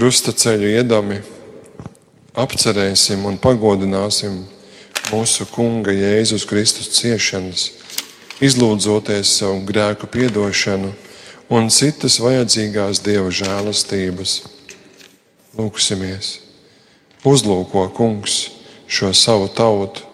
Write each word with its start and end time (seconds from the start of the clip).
Krusta 0.00 0.32
ceļu 0.32 0.64
iedami 0.78 1.18
apcerēsim 2.40 3.26
un 3.28 3.34
pagodināsim 3.36 4.38
mūsu 5.10 5.44
Kunga 5.52 5.92
Jēzus 5.92 6.46
Kristus 6.48 6.88
ciešanas, 6.94 7.66
izlūdzoties 8.40 9.34
savu 9.42 9.58
grēku 9.68 10.08
piedošanu 10.08 10.94
un 11.52 11.68
citas 11.68 12.16
vajadzīgās 12.24 13.02
Dieva 13.04 13.28
žēlastības. 13.28 14.38
Lūksimies! 15.60 16.32
Uzlūko, 17.20 17.84
Kungs, 17.92 18.40
šo 18.88 19.12
savu 19.12 19.52
tautu, 19.52 20.08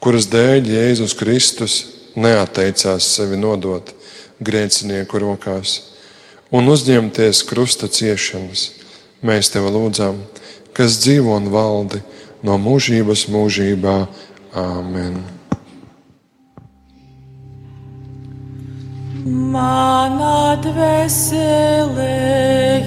kuras 0.00 0.32
dēļ 0.32 0.72
Jēzus 0.78 1.18
Kristus 1.20 1.78
neatteicās 2.16 3.12
sevi 3.20 3.36
nodot 3.36 3.92
grēcinieku 4.40 5.20
rokās 5.28 5.82
un 6.48 6.72
uzņemties 6.72 7.44
krusta 7.52 7.92
ciešanas. 7.92 8.79
Mēs 9.20 9.50
tevi 9.52 9.68
lūdzam, 9.68 10.16
kas 10.72 10.94
dzīvo 11.02 11.34
un 11.36 11.50
valdi 11.52 11.98
no 12.46 12.54
mūžības 12.56 13.26
mūžībā. 13.28 13.96
Āmen! 14.56 15.18
Manā 19.52 20.56
dvēselē 20.64 22.16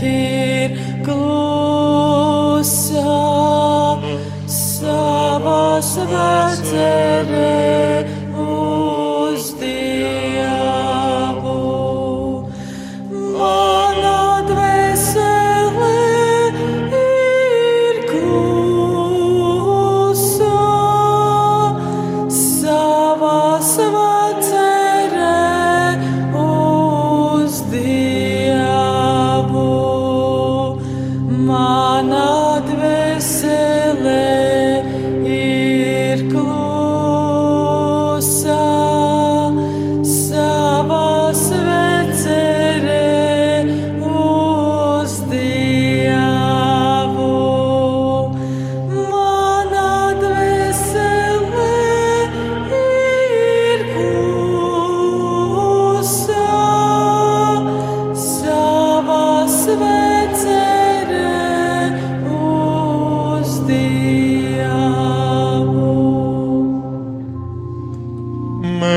ir 0.10 0.74
klusa, 1.06 3.06
savas 4.50 5.94
vērcerē 6.10 7.54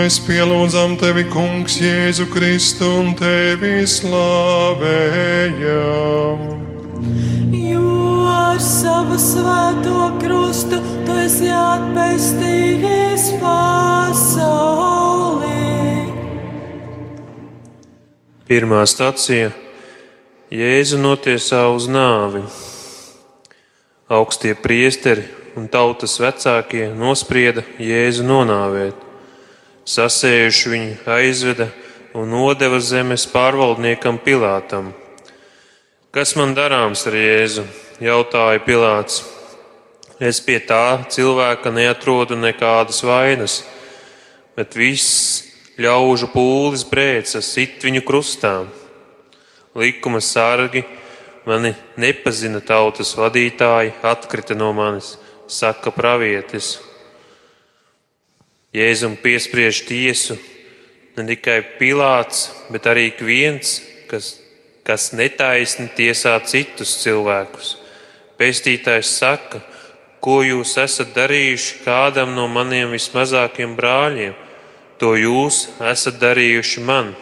Mēs 0.06 0.21
pielūdzam 0.22 0.93
tevi, 1.00 1.25
Kungs, 1.27 1.81
Jēzu 1.83 2.28
Kristu 2.31 2.87
un 3.00 3.09
tevi 3.19 3.83
slavējam. 3.91 4.84
Jo 7.50 8.21
ar 8.31 8.61
savu 8.62 9.19
svēto 9.19 10.15
krustu 10.21 10.78
tu 11.09 11.17
esi 11.25 11.50
atpestījis 11.50 13.25
pasauli. 13.41 14.31
Pirmā 18.47 18.87
stācija 18.87 19.50
Jēzu 20.55 21.03
notiesā 21.03 21.67
uz 21.75 21.91
nāvi. 21.91 22.44
Augstie 24.06 24.55
priesteri 24.55 25.27
un 25.59 25.67
tautas 25.67 26.15
vecākie 26.23 26.94
nosprieda 26.94 27.67
Jēzu 27.83 28.23
nonāvēt. 28.31 29.06
Sasējuši 29.86 30.70
viņu 30.72 30.94
aizveda 31.14 31.70
un 32.16 32.30
nodeva 32.34 32.80
zemes 32.82 33.26
pārvaldniekam 33.30 34.19
Pilātam. 34.19 34.92
Kas 36.10 36.34
man 36.34 36.54
darāms 36.56 37.06
ar 37.06 37.14
Jēzu? 37.14 37.66
jautāja 38.00 38.60
Pilāts. 38.64 39.22
Es 40.20 40.41
pie 40.41 40.58
tā 40.64 41.04
cilvēka 41.12 41.72
neatrodu 41.72 42.36
nekādas 42.41 43.02
vainas, 43.04 43.60
bet 44.56 44.76
viss 44.76 45.44
ļaužu 45.80 46.30
pūlis 46.32 46.86
brēca 46.88 47.42
sit 47.44 47.84
viņu 47.84 48.04
krustā. 48.04 48.64
Likuma 49.76 50.22
sargi 50.25 50.86
mani 51.46 51.75
nepazina 52.00 52.62
tautas 52.64 53.12
vadītāji, 53.16 53.92
atkrita 54.02 54.56
no 54.56 54.72
manis, 54.76 55.16
saka 55.46 55.92
pravietis. 55.92 56.78
Jēzum 58.76 59.16
piespriež 59.16 59.87
tiesu 59.88 60.37
ne 61.16 61.25
tikai 61.25 61.62
Pilāts, 61.78 62.50
bet 62.69 62.84
arī 62.91 63.09
ik 63.09 63.22
viens, 63.25 63.78
kas, 64.10 64.37
kas 64.84 65.12
netaisni 65.16 65.88
tiesā 65.97 66.37
citus 66.44 66.98
cilvēkus. 67.00 67.76
Pestītājs 68.37 69.14
saka, 69.16 69.62
ko 70.20 70.43
jūs 70.44 70.76
esat 70.82 71.14
darījuši 71.17 71.81
kādam 71.87 72.34
no 72.37 72.44
maniem 72.52 72.93
vismazākiem 72.93 73.76
brāļiem, 73.78 74.37
to 75.00 75.14
jūs 75.17 75.67
esat 75.81 76.20
darījuši 76.20 76.84
man. 76.84 77.14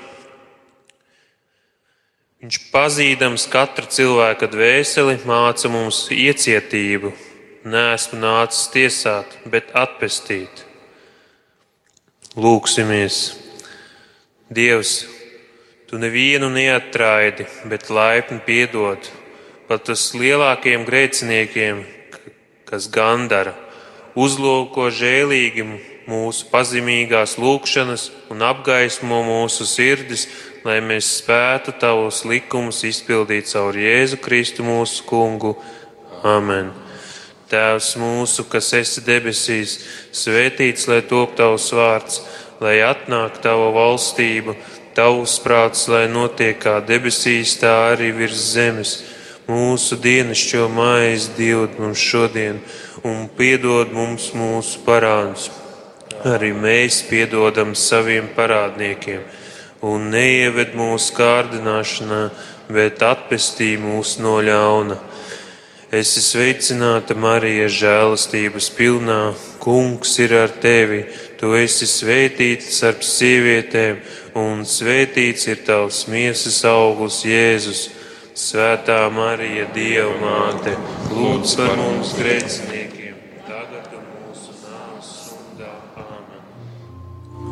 Viņš 2.42 2.58
pazīdams 2.74 3.46
katra 3.48 3.86
cilvēka 3.88 4.50
dvēseli 4.52 5.20
māca 5.24 5.70
mums 5.72 6.04
iecietību. 6.12 7.14
Nēsmu 7.64 8.18
nācis 8.20 8.66
tiesāt, 8.74 9.38
bet 9.48 9.70
atpestīt. 9.72 10.66
Lūksimies! 12.34 13.36
Dievs, 14.50 15.04
tu 15.86 16.00
nevienu 16.02 16.48
neatraidi, 16.50 17.46
bet 17.70 17.86
laipni 17.94 18.40
piedod 18.42 19.06
pat 19.68 19.86
uz 19.94 20.08
lielākiem 20.18 20.82
grēciniekiem, 20.82 21.84
kas 22.66 22.88
gandara, 22.90 23.54
uzlūko 24.18 24.88
žēlīgi 24.90 25.62
mūsu 26.10 26.50
pazemīgās 26.50 27.36
lūgšanas 27.38 28.10
un 28.34 28.42
apgaismo 28.42 29.22
mūsu 29.30 29.62
sirdis, 29.70 30.26
lai 30.66 30.80
mēs 30.82 31.20
spētu 31.20 31.78
tavus 31.78 32.24
likumus 32.26 32.82
izpildīt 32.82 33.46
caur 33.54 33.78
Jēzu 33.78 34.18
Kristu 34.18 34.66
mūsu 34.66 35.06
kungu. 35.06 35.54
Amen. 36.26 36.74
Tēvs 37.50 37.90
mūsu, 38.00 38.46
kas 38.48 38.70
esi 38.78 39.02
debesīs, 39.04 39.76
svētīts 40.16 40.88
lai 40.88 41.02
top 41.04 41.34
tavs 41.36 41.68
vārds, 41.76 42.22
lai 42.64 42.78
atnāk 42.86 43.42
tava 43.44 43.68
valstība, 43.74 44.54
tavs 44.96 45.36
prāts, 45.44 45.84
lai 45.92 46.06
notiek 46.08 46.56
kā 46.62 46.78
debesīs, 46.86 47.58
tā 47.60 47.74
arī 47.92 48.14
virs 48.16 48.40
zemes. 48.54 48.94
Mūsu 49.44 49.98
dienascho 50.00 50.70
maizi 50.72 51.34
dod 51.36 51.76
mums 51.76 52.00
šodien, 52.00 52.62
un 53.04 53.26
piedod 53.28 53.92
mums 53.92 54.30
mūsu 54.32 54.80
parādus. 54.86 55.50
Arī 56.24 56.54
mēs 56.56 57.02
piedodam 57.04 57.74
saviem 57.76 58.30
parādniekiem, 58.32 59.20
un 59.84 60.08
neieved 60.14 60.72
mūsu 60.72 61.12
kārdināšanā, 61.18 62.22
bet 62.72 63.04
atpestī 63.04 63.74
mūs 63.76 64.16
no 64.24 64.38
ļauna. 64.40 64.96
Esi 65.94 66.18
sveicināta, 66.24 67.14
Marija, 67.14 67.68
žēlastības 67.70 68.66
pilnā, 68.74 69.34
Kungs 69.62 70.18
ir 70.18 70.32
ar 70.36 70.50
tevi, 70.60 71.04
tu 71.38 71.54
esi 71.54 71.86
svētīts 71.86 72.72
starp 72.80 73.04
sievietēm, 73.06 74.00
un 74.36 74.64
svētīts 74.66 75.46
ir 75.52 75.62
tavs 75.64 76.04
miesas 76.10 76.64
augurs, 76.68 77.22
Jēzus. 77.24 77.90
Svētā 78.34 79.06
Marija, 79.14 79.68
Dieva 79.76 80.10
māte, 80.18 80.74
lūdz 81.14 81.54
par 81.60 81.76
mums 81.78 82.10
grēciniekiem, 82.18 83.14
tagad 83.46 83.94
un 83.94 84.02
mūsu 84.10 84.50
nāves 84.64 85.12
stundā. 85.28 85.70
Āmen. 85.94 86.42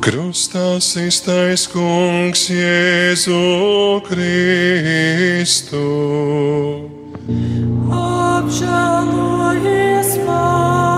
Krustā 0.02 0.66
iztais 0.82 1.68
kungs 1.70 2.50
Jēzu 2.50 3.38
Kristu. 4.10 5.86
Apžēlojies 8.42 10.16
par 10.26 10.91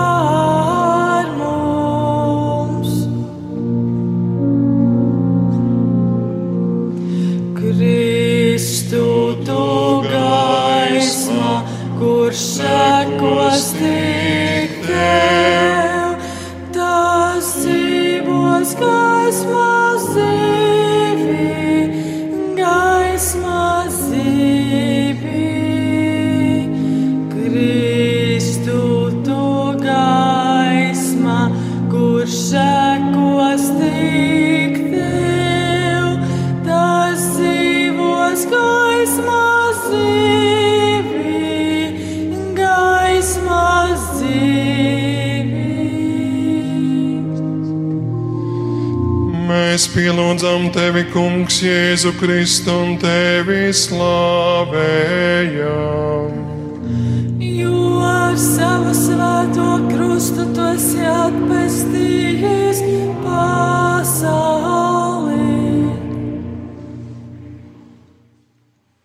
Mēs 49.75 49.89
pielūdzam 49.91 50.69
tevi, 50.71 51.01
kungs 51.11 51.57
Jēzu 51.59 52.13
Kristu, 52.15 52.71
un 52.71 52.93
tevi 52.95 53.75
slavējam. 53.75 54.71
Jo 57.43 57.99
ar 58.07 58.37
savu 58.39 58.93
svēto 58.95 59.65
krustu 59.89 60.45
tu 60.55 60.63
esi 60.69 61.03
atpestījis 61.11 62.79
pasauli. 63.25 64.31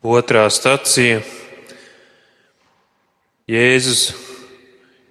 Otrā 0.07 0.47
stacija 0.55 1.19
Jēzus 3.51 4.15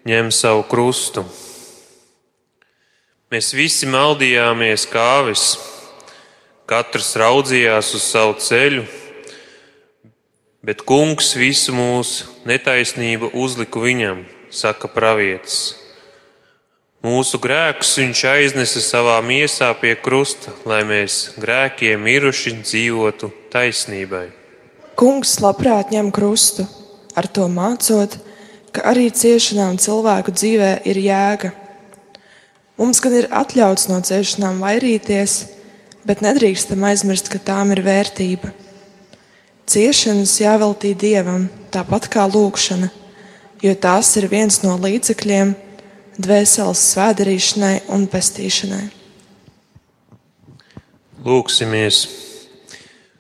ņem 0.08 0.32
savu 0.40 0.64
krustu. 0.72 1.28
Mēs 3.30 3.52
visi 3.54 3.86
maldījāmies 3.86 4.88
kāvis, 4.90 5.44
katrs 6.66 7.12
raudzījās 7.22 7.92
uz 7.94 8.08
savu 8.10 8.34
ceļu, 8.42 8.88
bet 10.66 10.82
kungs 10.82 11.36
visu 11.38 11.76
mūsu 11.78 12.26
netaisnību 12.50 13.30
uzliku 13.38 13.84
viņam, 13.84 14.24
saka 14.50 14.90
pravietis. 14.90 15.60
Mūsu 17.06 17.38
grēkus 17.38 17.94
viņš 18.02 18.26
aiznesa 18.32 18.82
savā 18.82 19.20
miesā 19.22 19.70
pie 19.78 19.94
krusta, 19.94 20.50
lai 20.66 20.82
mēs 20.90 21.38
grēkiem 21.38 22.02
miruši 22.02 22.58
dzīvotu 22.64 23.30
taisnībai. 23.54 24.26
Kungs 24.98 25.38
labprāt 25.46 25.94
ņem 25.94 26.10
krustu, 26.10 26.66
ar 27.14 27.30
to 27.30 27.46
mācot, 27.46 28.18
ka 28.74 28.90
arī 28.90 29.12
ciešanām 29.14 29.78
cilvēku 29.78 30.34
dzīvē 30.34 30.80
ir 30.90 31.06
jēga. 31.06 31.54
Mums 32.80 33.02
gan 33.04 33.12
ir 33.12 33.26
atļauts 33.36 33.90
no 33.92 33.98
ciešanām 34.08 34.62
vairīties, 34.64 35.34
bet 36.08 36.22
nedrīkstam 36.24 36.86
aizmirst, 36.88 37.28
ka 37.28 37.42
tām 37.44 37.74
ir 37.76 37.82
vērtība. 37.84 38.54
Ciešanas 39.68 40.38
jāveltī 40.40 40.94
dievam, 40.96 41.50
tāpat 41.76 42.08
kā 42.14 42.24
lūkšana, 42.32 42.88
jo 43.60 43.74
tās 43.76 44.14
ir 44.16 44.30
viens 44.32 44.62
no 44.64 44.78
līdzekļiem 44.80 45.52
dvēseles 46.24 46.86
svēdarīšanai 46.94 47.76
un 47.92 48.08
pestīšanai. 48.08 48.86
Lūksimies! 51.28 52.04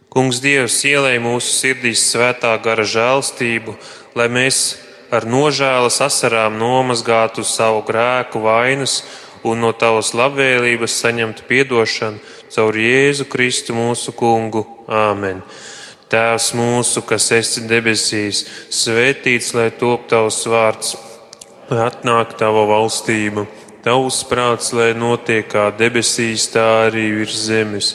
Kungs 0.09 0.39
Dievs 0.41 0.79
ielēja 0.88 1.19
mūsu 1.21 1.51
sirdīs 1.51 2.07
svētā 2.13 2.56
gara 2.63 2.88
žēlstību, 2.88 3.75
lai 4.15 4.31
mēs 4.31 4.77
ar 5.11 5.27
nožēlas 5.29 6.00
asarām 6.06 6.56
nomazgātu 6.57 7.44
savu 7.45 7.83
grēku 7.85 8.41
vainas 8.41 9.03
un 9.47 9.63
no 9.63 9.71
tavas 9.71 10.13
labvēlības 10.18 10.95
saņemtu 11.03 11.45
piedošanu 11.47 12.19
caur 12.50 12.75
Jēzu 12.75 13.27
Kristu 13.30 13.75
mūsu 13.77 14.13
kungu. 14.18 14.65
Āmen! 14.89 15.44
Tēvs 16.09 16.53
mūsu, 16.57 17.03
kas 17.06 17.27
esi 17.38 17.68
debesīs, 17.69 18.41
svētīts, 18.74 19.51
lai 19.53 19.68
top 19.77 20.07
tavs 20.09 20.41
vārds, 20.50 20.95
lai 21.69 21.83
atnāk 21.86 22.33
tava 22.40 22.64
valstība, 22.66 23.44
tavs 23.85 24.23
prāts, 24.25 24.71
lai 24.73 24.95
notiek 24.97 25.45
kā 25.52 25.68
debesīs, 25.78 26.47
tā 26.49 26.66
arī 26.87 27.06
virs 27.19 27.44
zemes. 27.45 27.92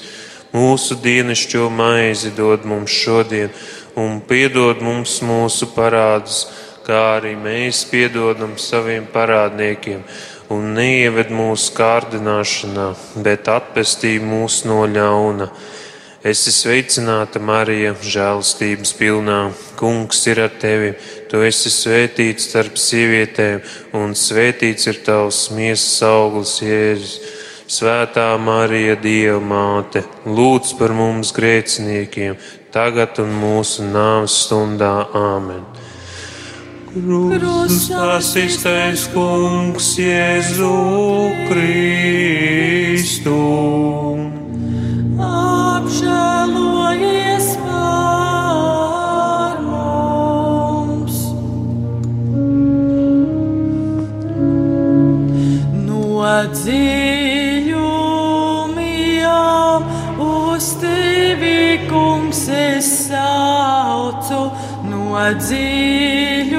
Mūsu 0.54 0.94
dienascho 1.02 1.66
maizi 1.74 2.30
dod 2.36 2.62
mums 2.70 2.94
šodien, 2.94 3.50
un 3.98 4.20
piedod 4.22 4.78
mums 4.78 5.16
mūsu 5.26 5.72
parādus, 5.74 6.44
kā 6.86 7.16
arī 7.16 7.34
mēs 7.34 7.82
piedodam 7.90 8.54
saviem 8.60 9.08
parādniekiem, 9.10 10.04
un 10.54 10.74
neieved 10.76 11.32
mūsu 11.34 11.74
kārdināšanā, 11.76 12.88
bet 13.26 13.50
atpestī 13.50 14.16
mūs 14.22 14.62
no 14.68 14.84
ļauna. 14.88 15.50
Esi 16.24 16.54
sveicināta, 16.56 17.36
Marija, 17.36 17.92
žēlastības 18.00 18.94
pilnā. 18.96 19.38
Kungs 19.76 20.22
ir 20.30 20.40
ar 20.46 20.54
tevi. 20.56 20.94
Tu 21.28 21.42
esi 21.44 21.68
svētīts 21.68 22.48
starp 22.48 22.80
sievietēm, 22.80 23.60
un 24.00 24.16
svētīts 24.16 24.88
ir 24.88 25.02
tavs 25.04 25.50
miesas 25.52 26.00
augurs, 26.08 26.56
Jēzus. 26.64 27.18
Svētā 27.74 28.26
Marija, 28.40 28.96
Dieva 29.00 29.40
māte, 29.40 30.04
lūdz 30.24 30.74
par 30.80 30.92
mums 30.96 31.32
grēciniekiem, 31.36 32.36
tagad 32.72 33.20
un 33.24 33.32
mūsu 33.40 33.84
nāves 33.88 34.44
stundā. 34.44 34.92
Āmen! 35.16 35.73
Krustā 36.94 38.22
iztais 38.38 39.10
kungs 39.10 39.98
Jēzu 39.98 40.70
Kristu. 41.48 43.34
Apžēlojies 45.18 46.38
par 47.64 49.58
mums. 49.66 51.16
No 55.82 56.22
dziļumiem 56.54 57.74
uz 60.30 60.70
tevi, 60.78 61.82
kungs, 61.90 62.46
es 62.54 62.86
saucu. 63.08 64.54
No 65.14 65.22
dziļumiem 65.38 66.50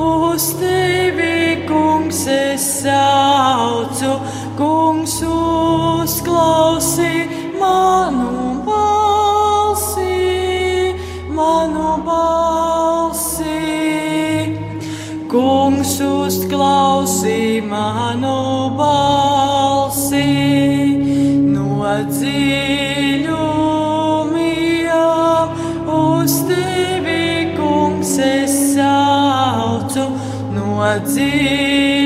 uz 0.00 0.56
tevi, 0.56 1.68
kungs, 1.68 2.24
es 2.32 2.64
saucu. 2.80 4.16
Kungs 4.56 5.20
uzklausī 5.28 7.28
manu 7.60 8.64
balsi, 8.64 10.16
manu 11.36 12.00
balsi. 12.08 13.60
Kungs 15.28 16.00
uzklausī 16.08 17.60
manu 17.68 18.72
balsi 18.80 19.31
no 31.00 32.01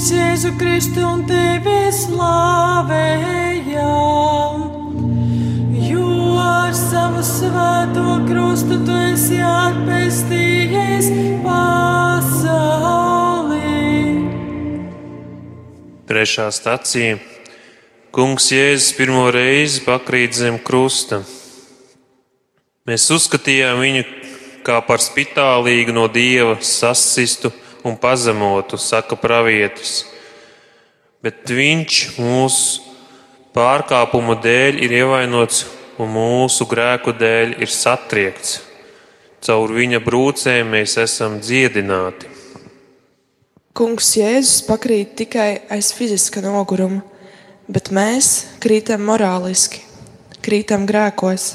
Kungs, 0.00 0.16
Jēzu 0.16 0.56
Kristu 0.56 1.02
un 1.04 1.26
tevi 1.28 1.92
slavējam. 1.92 3.02
Jo 5.76 6.38
ar 6.40 6.72
savu 6.72 7.20
svēto 7.20 8.24
krustu 8.24 8.80
tu 8.80 8.96
esi 8.96 9.36
atpestījies 9.44 11.04
pasaulī. 11.44 12.32
Trešā 16.08 16.48
stacija. 16.48 17.20
Kungs 18.08 18.48
Jēzus 18.56 18.96
pirmo 18.96 19.28
reizi 19.28 19.84
pakrīt 19.84 20.32
zem 20.32 20.56
krusta. 20.64 21.20
Mēs 22.88 23.04
uzskatījām 23.12 23.84
viņu 23.84 24.08
kā 24.64 24.80
par 24.80 25.04
spitālīgu 25.04 25.92
no 25.92 26.08
dieva 26.08 26.56
sasistu 26.64 27.52
un 27.84 27.96
pazemotu, 27.96 28.78
saka 28.78 29.16
pravietis. 29.16 30.04
Bet 31.20 31.48
viņš 31.50 32.00
mūsu 32.20 32.90
pārkāpumu 33.56 34.38
dēļ 34.40 34.80
ir 34.84 34.96
ievainots 35.02 35.64
un 36.00 36.12
mūsu 36.14 36.66
grēku 36.70 37.14
dēļ 37.16 37.58
ir 37.60 37.72
satriekts. 37.72 38.60
Caur 39.40 39.72
viņa 39.72 40.00
brūcēm 40.04 40.74
mēs 40.76 40.98
esam 41.00 41.38
dziedināti. 41.40 42.28
Kungs 43.76 44.10
Jēzus 44.18 44.64
pakrīt 44.66 45.14
tikai 45.16 45.62
aiz 45.72 45.92
fiziska 45.96 46.42
noguruma, 46.44 47.00
bet 47.70 47.88
mēs 47.94 48.58
krītam 48.60 49.06
morāliski, 49.08 49.84
krītam 50.44 50.84
grēkos, 50.90 51.54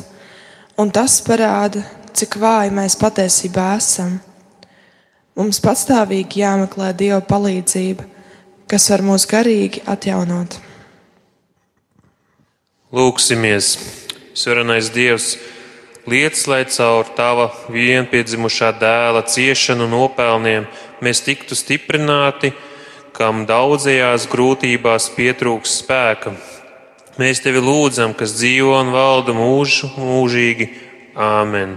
un 0.80 0.90
tas 0.96 1.20
parāda, 1.26 1.84
cik 2.16 2.40
vāji 2.42 2.74
mēs 2.74 2.96
patiesībā 2.98 3.74
esam. 3.78 4.16
Mums 5.36 5.58
patstāvīgi 5.60 6.40
jāmeklē 6.40 6.94
Dieva 6.96 7.20
palīdzība, 7.28 8.06
kas 8.72 8.86
var 8.88 9.02
mūs 9.04 9.26
garīgi 9.28 9.82
atjaunot. 9.84 10.54
Lūksimies, 12.96 13.74
Sverenais 14.32 14.88
Dievs, 14.96 15.34
liec, 16.08 16.40
lai 16.48 16.62
caur 16.72 17.10
Tava 17.18 17.50
vienpiedzimušā 17.68 18.70
dēla 18.80 19.26
ciešanu 19.28 19.90
nopelniem 19.92 20.70
mēs 21.04 21.26
tiktu 21.26 21.58
stiprināti, 21.60 22.54
kam 23.12 23.44
daudzajās 23.50 24.30
grūtībās 24.32 25.10
pietrūks 25.18 25.82
spēka. 25.82 26.32
Mēs 27.20 27.44
Tevi 27.44 27.60
lūdzam, 27.60 28.16
kas 28.16 28.38
dzīvo 28.40 28.80
un 28.80 28.96
valda 28.96 29.36
mūžu 29.36 29.92
mūžīgi. 30.00 30.70
Āmen! 31.16 31.76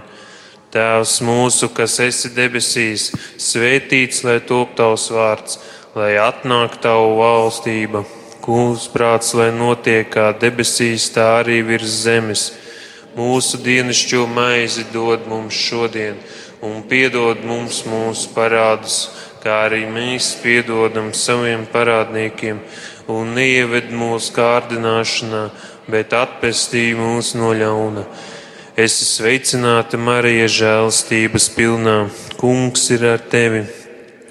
Tēvs 0.69 1.23
mūsu, 1.25 1.71
kas 1.73 1.95
esi 2.05 2.29
debesīs, 2.37 3.07
svētīts, 3.41 4.21
lai 4.27 4.37
top 4.45 4.75
tavs 4.77 5.07
vārds, 5.09 5.57
lai 5.97 6.11
atnāk 6.21 6.77
tavu 6.85 7.15
valstība, 7.23 8.03
kūs 8.45 8.85
prāts, 8.93 9.33
lai 9.39 9.49
notiek 9.49 10.11
kā 10.13 10.27
debesīs, 10.37 11.09
tā 11.17 11.39
arī 11.39 11.63
virs 11.65 11.97
zemes. 12.05 12.45
Mūsu 13.17 13.63
dienascho 13.65 14.27
maizi 14.29 14.85
dod 14.93 15.25
mums 15.31 15.57
šodien, 15.57 16.21
un 16.61 16.85
piedod 16.85 17.41
mums 17.49 17.81
mūsu 17.89 18.29
parādus, 18.37 19.01
kā 19.41 19.63
arī 19.71 19.87
mēs 19.89 20.35
piedodam 20.45 21.15
saviem 21.17 21.65
parādniekiem, 21.73 22.61
un 23.09 23.33
neieved 23.41 23.89
mūsu 23.89 24.37
kārdināšanā, 24.37 25.47
bet 25.89 26.13
atpestī 26.13 26.91
mūs 26.93 27.39
no 27.41 27.57
ļauna 27.57 28.05
Esi 28.79 29.03
sveicināta, 29.03 29.99
Marija, 29.99 30.45
žēlstības 30.55 31.49
pilnā. 31.51 31.97
Kungs 32.39 32.85
ir 32.95 33.03
ar 33.11 33.25
tevi. 33.27 33.65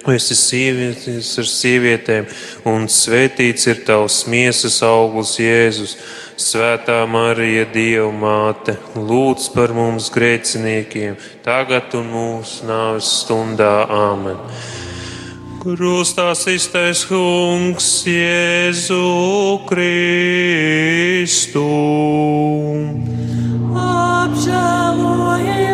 Esi 0.08 0.32
sievietes 0.40 1.34
ar 1.42 1.48
sievietēm, 1.50 2.24
un 2.70 2.86
svētīts 2.88 3.68
ir 3.68 3.82
tavs 3.84 4.22
miesas 4.32 4.78
augurs, 4.86 5.34
Jēzus. 5.36 5.98
Svētā 6.40 6.96
Marija, 7.12 7.66
Dieva 7.74 8.08
māte, 8.08 8.78
lūdz 8.96 9.50
par 9.52 9.74
mums 9.76 10.08
grēciniekiem, 10.14 11.18
tagad 11.44 11.92
un 11.98 12.08
mūsu 12.14 12.64
nāves 12.70 13.10
stundā. 13.18 13.84
Āmen! 13.84 14.40
Krustā 15.60 16.30
iztais 16.54 17.04
kungs 17.10 17.90
Jēzu 18.08 19.04
Kristu 19.68 21.68
apžēlojies 23.78 25.67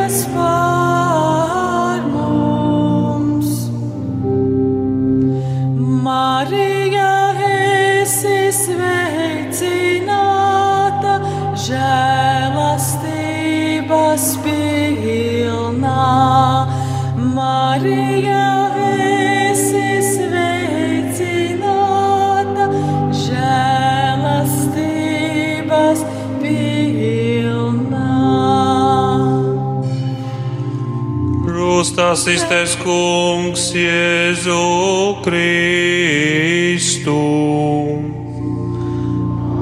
Krustā 31.85 32.15
iztais 32.33 32.79
kungs 32.81 33.67
Jēzu 33.77 35.21
Kristu. 35.21 37.17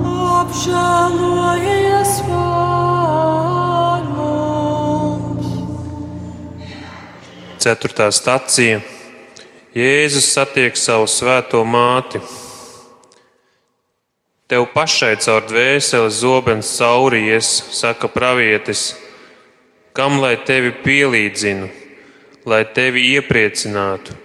Apžēlojies 0.07 2.13
par 2.29 4.07
mums! 4.15 5.51
Ceturtā 7.59 8.07
stacija. 8.15 8.79
Jēzus 9.75 10.31
satiek 10.31 10.79
savu 10.79 11.11
svēto 11.11 11.67
māti. 11.67 12.23
Tev 14.47 14.71
pašai 14.79 15.17
caur 15.27 15.43
dvēseli 15.51 16.17
zobens 16.23 16.71
cauries, 16.79 17.51
saka 17.83 18.07
pravietis, 18.07 18.93
kam 19.91 20.23
lai 20.23 20.37
tevi 20.47 20.71
pielīdzinu, 20.87 21.82
lai 22.47 22.65
tevi 22.75 23.05
iepriecinātu. 23.15 24.17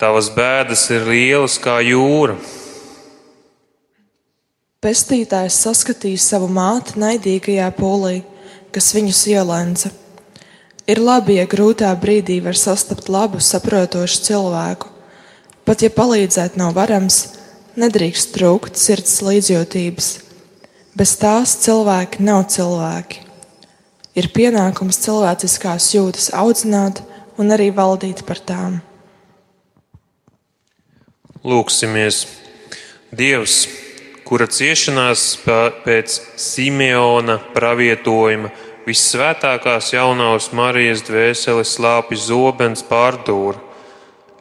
Tavas 0.00 0.28
bēdas 0.34 0.84
ir 0.92 1.06
lielas 1.08 1.56
kā 1.62 1.78
jūra. 1.84 2.36
Pestītājs 4.84 5.62
saskatīja 5.64 6.20
savu 6.20 6.50
māti 6.52 6.98
naidīgajā 7.00 7.70
polī, 7.78 8.18
kas 8.74 8.90
viņus 8.92 9.22
ielenca. 9.32 9.92
Ir 10.84 11.00
labi, 11.00 11.38
ja 11.38 11.46
grūtā 11.48 11.88
brīdī 11.96 12.42
var 12.44 12.58
sastapt 12.60 13.08
labu, 13.08 13.40
saprotošu 13.40 14.20
cilvēku. 14.26 14.90
Pat 15.64 15.80
ja 15.80 15.88
palīdzēt 15.88 16.58
nav 16.60 16.74
varams, 16.76 17.22
nedrīkst 17.80 18.34
trūkt 18.36 18.76
sirds 18.76 19.22
līdzjūtības. 19.24 20.10
Bez 20.94 21.16
tās 21.22 21.56
cilvēki 21.64 22.26
nav 22.26 22.44
cilvēki. 22.52 23.24
Ir 24.14 24.28
pienākums 24.36 25.00
cilvēciskās 25.00 25.88
jūtas 25.96 26.28
audzināt 26.36 27.00
un 27.38 27.54
arī 27.54 27.70
valdīt 27.74 28.24
par 28.26 28.40
tām. 28.42 28.80
Lūksimies, 31.44 32.24
Dievs, 33.14 33.66
kura 34.24 34.46
ciešanās 34.50 35.36
pēc 35.84 36.14
Simeona 36.40 37.36
pravietojuma 37.54 38.50
vissvētākās 38.88 39.92
jaunās 39.94 40.50
Marijas 40.56 41.04
dvēseles 41.06 41.76
slāpju 41.76 42.18
zobens 42.18 42.82
pārdūra. 42.88 43.60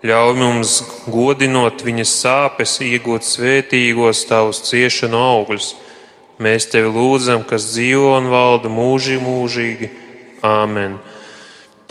Ļauj 0.03 0.33
mums, 0.35 0.71
godinot 1.07 1.83
viņas 1.85 2.15
sāpes, 2.23 2.79
iegūt 2.83 3.23
svētīgos 3.23 4.25
tavus 4.27 4.59
ciešanu 4.67 5.19
augļus. 5.19 5.69
Mēs 6.43 6.67
tevi 6.71 6.89
lūdzam, 6.91 7.45
kas 7.47 7.69
dzīvo 7.71 8.17
un 8.17 8.27
valda 8.33 8.71
mūži 8.71 9.19
mūžīgi. 9.23 9.91
Āmen! 10.43 10.97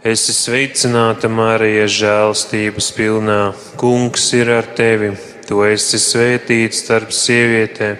Esi 0.00 0.32
sveicināta, 0.32 1.28
Marija, 1.28 1.84
žēlstības 1.84 2.86
pilnā. 2.96 3.52
Kungs 3.76 4.32
ir 4.32 4.48
ar 4.48 4.64
tevi. 4.72 5.12
Tu 5.44 5.60
esi 5.66 5.98
svētīts 6.00 6.80
starp 6.86 7.12
sievietēm, 7.12 7.98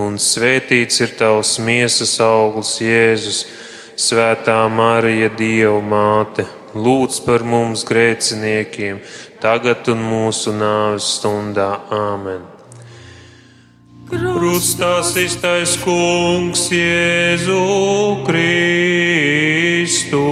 un 0.00 0.16
svētīts 0.16 1.02
ir 1.04 1.12
tavs 1.18 1.58
miesas 1.60 2.16
augurs, 2.24 2.80
Jēzus. 2.80 3.44
Svētā 4.00 4.64
Marija, 4.72 5.28
Dieva 5.36 5.82
māte, 5.84 6.48
lūdz 6.72 7.20
par 7.26 7.44
mums 7.44 7.84
grēciniekiem, 7.84 9.04
tagad 9.44 9.92
un 9.92 10.00
mūsu 10.08 10.56
nāves 10.56 11.04
stundā. 11.18 11.84
Āmen! 11.92 12.48
Krustā 14.08 15.04
iztais 15.20 15.76
kungs 15.84 16.70
Jēzu 16.72 17.60
Kristu. 18.24 20.24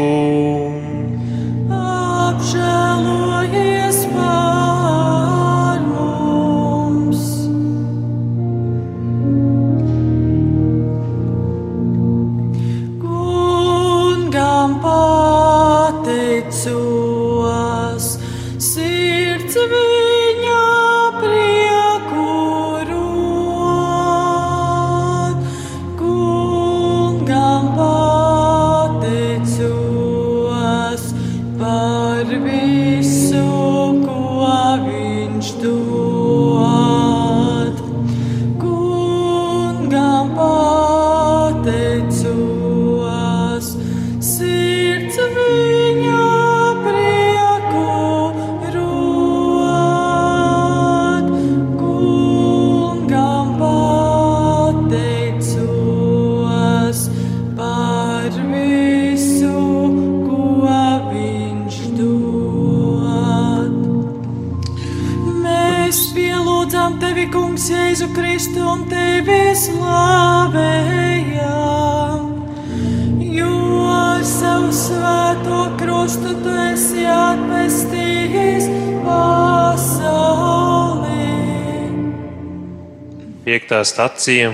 Piektā 83.51 83.81
stacija. 83.83 84.53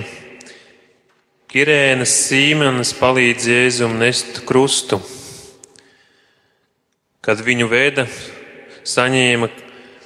Kirēnas 1.53 2.15
Sīmenis 2.17 2.95
palīdz 2.97 3.45
Jēzum 3.51 3.93
nest 4.01 4.39
krustu. 4.49 4.97
Kad 7.21 7.43
viņu 7.45 7.67
veda, 7.69 8.07
saņēma 8.81 9.51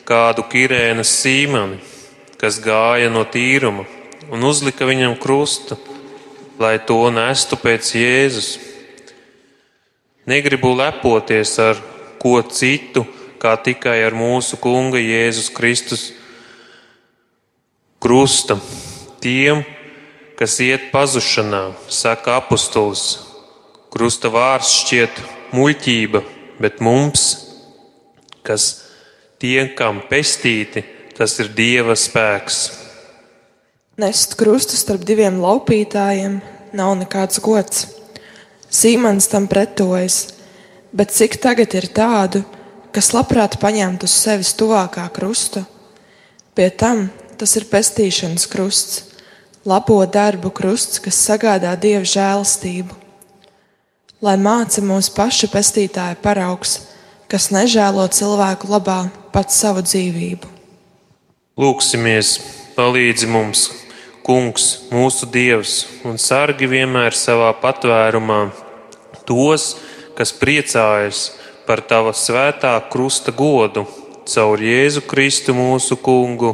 kādu 0.04 0.43
Kirēnas 0.51 1.15
Sīmeni, 1.21 1.80
kas 2.36 2.60
gāja 2.60 3.08
no 3.15 3.23
tīruma, 3.23 3.88
un 4.27 4.43
uzlika 4.43 4.84
viņam 4.89 5.15
krustu, 5.23 5.80
lai 6.60 6.75
to 6.84 6.99
nestu 7.15 7.56
pēc 7.63 7.95
Jēzus. 7.95 8.54
Negribu 10.27 10.75
lepoties 10.75 11.56
ar 11.63 11.80
ko 12.19 12.41
citu, 12.43 13.08
kā 13.39 13.56
tikai 13.56 14.01
ar 14.04 14.12
mūsu 14.12 14.60
Kunga 14.60 14.99
Jēzus 14.99 15.47
Kristus 15.56 16.10
krusta. 18.01 18.57
Tiem, 19.21 19.61
kas 20.39 20.57
iet 20.65 20.89
pazušanā, 20.89 21.75
saka 21.85 22.39
apustulis, 22.41 23.21
krusta 23.93 24.31
vārds 24.33 24.71
šķiet 24.81 25.21
muļķība, 25.53 26.23
bet 26.61 26.81
mums, 26.81 27.27
kas 28.41 28.71
tie, 29.37 29.67
kam 29.77 30.01
pestīti, 30.09 30.81
tas 31.13 31.37
ir 31.43 31.53
Dieva 31.53 31.93
spēks. 31.93 32.63
Nest 34.01 34.33
krustu 34.39 34.79
starp 34.79 35.05
diviem 35.05 35.37
laupītājiem 35.43 36.39
nav 36.73 36.95
nekāds 36.97 37.37
gods. 37.43 37.85
Sīmans 38.71 39.27
tam 39.29 39.45
pretojas, 39.51 40.31
bet 40.95 41.13
cik 41.13 41.37
tagad 41.43 41.75
ir 41.77 41.91
tādu, 41.93 42.41
kas 42.95 43.11
labprāt 43.13 43.59
paņemtu 43.61 44.07
uz 44.09 44.15
sevis 44.23 44.55
tuvākā 44.57 45.05
krustu? 45.13 45.61
Pie 46.55 46.71
tam 46.73 47.11
tas 47.41 47.56
ir 47.58 47.65
pestīšanas 47.71 48.45
krusts, 48.51 49.01
labo 49.65 49.97
darbu 50.06 50.51
krusts, 50.54 51.01
kas 51.01 51.17
sagādā 51.25 51.73
dieva 51.82 52.06
žēlastību. 52.06 52.93
Lai 54.21 54.36
māca 54.38 54.84
mūsu 54.86 55.15
pašu 55.15 55.49
pestītāja 55.49 56.19
paraugs, 56.21 56.75
kas 57.25 57.49
nežēlo 57.49 58.06
cilvēku 58.13 58.69
labā 58.69 59.08
pats 59.34 59.58
savu 59.58 59.82
dzīvību. 59.82 60.49
Lūksimies, 61.58 62.36
palīdzi 62.77 63.30
mums, 63.30 63.69
Kungs, 64.21 64.65
mūsu 64.93 65.25
Dievs, 65.34 65.80
un 66.06 66.19
sargi 66.21 66.67
vienmēr 66.69 67.15
savā 67.17 67.49
patvērumā 67.58 68.43
tos, 69.25 69.71
kas 70.13 70.30
priecājas 70.38 71.23
par 71.65 71.82
Tava 71.89 72.13
svētā 72.13 72.75
krusta 72.93 73.34
godu 73.34 73.88
caur 74.30 74.62
Jēzu 74.62 75.01
Kristu 75.10 75.56
mūsu 75.58 75.97
Kungu. 75.97 76.54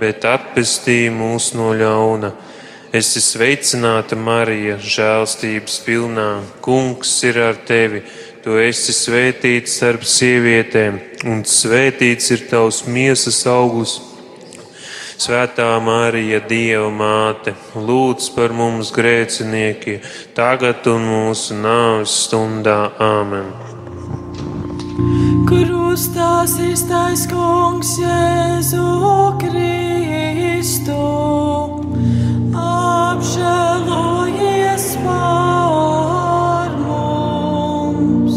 bet 0.00 0.24
atpestī 0.28 1.06
mūs 1.12 1.52
no 1.56 1.72
ļauna. 1.76 2.32
Esi 2.96 3.20
sveicināta, 3.20 4.16
Marija, 4.16 4.78
žēlstības 4.80 5.80
pilnā. 5.84 6.28
Kungs 6.64 7.12
ir 7.28 7.40
ar 7.48 7.58
tevi. 7.68 8.02
Tu 8.46 8.54
esi 8.62 8.94
svētīts 8.94 9.74
starp 9.80 10.04
sievietēm, 10.06 11.00
un 11.26 11.42
svētīts 11.42 12.30
ir 12.36 12.44
tavs 12.46 12.84
miesas 12.86 13.40
augurs. 13.50 13.96
Svētā 15.16 15.66
Marija, 15.82 16.38
Dieva 16.46 16.90
māte, 16.92 17.56
lūdz 17.74 18.28
par 18.36 18.54
mums 18.54 18.92
grēciniekiem, 18.94 20.04
tagad 20.36 20.86
un 20.92 21.08
mūsu 21.08 21.56
nāves 21.58 22.20
stundā. 22.26 22.78
Āmen! 23.02 23.75
Krustā 25.96 26.44
iztais 26.60 27.22
kungs 27.24 27.96
Jēzu 27.96 28.84
Kristu. 29.40 30.92
Apžēlojies 32.52 33.40
par 35.06 36.76
mums. 36.82 38.36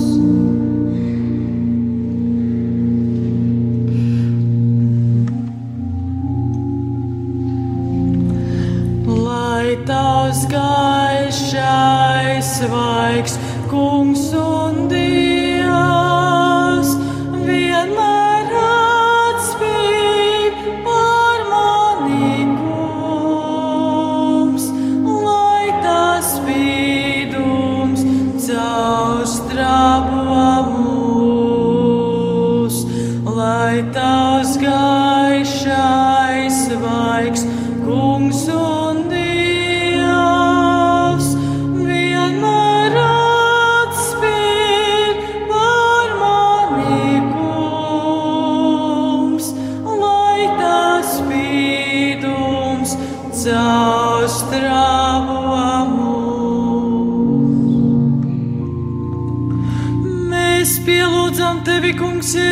Lai 9.04 9.76
tavs 9.84 10.48
gaišais 10.56 12.48
svaigs, 12.56 13.36
kungs 13.68 14.32
un 14.48 14.88
dievs, 14.88 15.49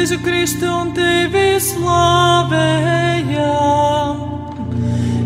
Jēzu 0.08 0.24
Kristu 0.24 0.64
un 0.72 0.94
tevi 0.96 1.60
slavējam. 1.60 2.54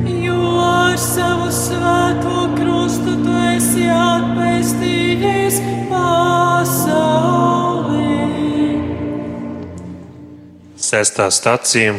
Jo 0.09 0.37
ar 0.57 0.95
savu 0.97 1.51
svēto 1.53 2.49
krustu 2.55 3.13
tu 3.21 3.35
esi 3.51 3.85
atpestījis 3.93 5.59
pasauli. 5.91 7.29
Sestā 10.81 11.29
stacija 11.29 11.93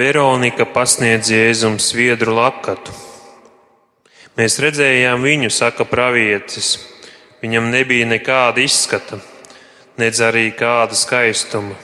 Veronika 0.00 0.64
pasniedz 0.64 1.28
Jēzum 1.36 1.76
sviedru 1.76 2.32
lakatu. 2.40 2.96
Mēs 4.40 4.56
redzējām 4.56 5.20
viņu, 5.20 5.52
saka 5.52 5.84
pravietis. 5.84 6.80
Viņam 7.44 7.68
nebija 7.76 8.08
nekāda 8.08 8.64
izskata, 8.64 9.20
nedz 9.98 10.20
arī 10.20 10.48
kāda 10.56 10.96
skaistuma, 10.98 11.76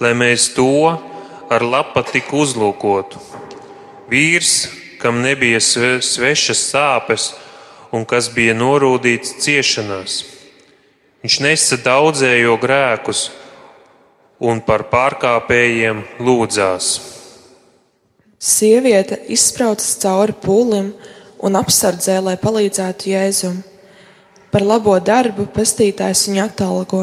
lai 0.00 0.12
mēs 0.16 0.54
to 0.54 0.96
ar 1.50 1.62
lapatiku 1.62 2.42
uzlūkotu. 2.44 3.20
Vīrs, 4.10 4.68
kam 5.00 5.22
nebija 5.22 5.60
sve- 5.60 6.02
svešas 6.02 6.62
sāpes 6.72 7.34
un 7.92 8.04
kas 8.04 8.28
bija 8.28 8.54
norūdīts 8.54 9.36
ciešanās. 9.42 10.24
Viņš 11.22 11.40
nesa 11.40 11.76
daudzējo 11.76 12.56
grēkus 12.60 13.30
un 14.40 14.60
par 14.60 14.84
pārkāpējiem 14.90 16.02
lūdzās. 16.20 17.00
Sieviete 18.38 19.18
izspraucas 19.32 19.96
cauri 19.98 20.32
pūlim 20.32 20.92
un 21.42 21.56
apsardzē, 21.58 22.20
lai 22.22 22.36
palīdzētu 22.36 23.10
Jēzum. 23.10 23.62
Par 24.52 24.62
labo 24.62 24.94
darbu 25.00 25.48
pestītājs 25.52 26.28
viņu 26.28 26.44
atalgo. 26.44 27.00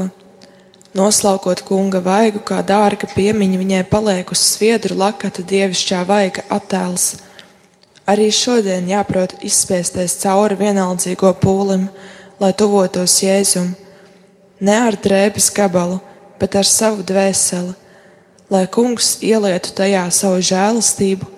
Noslaukot 0.93 1.63
kunga 1.65 1.97
vaigu, 2.05 2.37
kā 2.45 2.59
dārga 2.61 3.07
piemiņa, 3.15 3.57
viņai 3.57 3.83
paliek 3.89 4.29
uz 4.29 4.43
sviedru 4.45 4.93
lakata 4.99 5.41
dievišķā 5.41 6.03
vaiga 6.05 6.43
attēls. 6.53 7.15
Arī 8.05 8.27
šodien 8.29 8.85
jāprot 8.91 9.33
izspiesties 9.41 10.19
cauri 10.21 10.59
vienaldzīgo 10.59 11.31
pūlim, 11.41 11.87
lai 12.37 12.51
tuvotos 12.53 13.15
Jēzum. 13.23 13.71
Ne 14.61 14.75
ar 14.85 14.93
drēbes 14.93 15.49
gabalu, 15.55 15.97
bet 16.37 16.59
ar 16.59 16.69
savu 16.69 17.01
dvēseli, 17.01 17.73
lai 18.53 18.65
kungs 18.69 19.15
ielietu 19.25 19.73
tajā 19.73 20.03
savu 20.13 20.43
žēlastību 20.45 21.29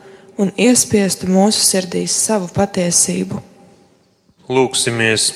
un 0.41 0.51
iespiestu 0.59 1.29
mūsu 1.31 1.63
sirdīs 1.63 2.17
savu 2.25 2.51
patiesību. 2.51 3.39
Lūksimies, 4.51 5.29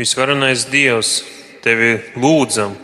visvarenais 0.00 0.66
Dievs, 0.72 1.20
tevi 1.62 2.00
lūdzam, 2.18 2.74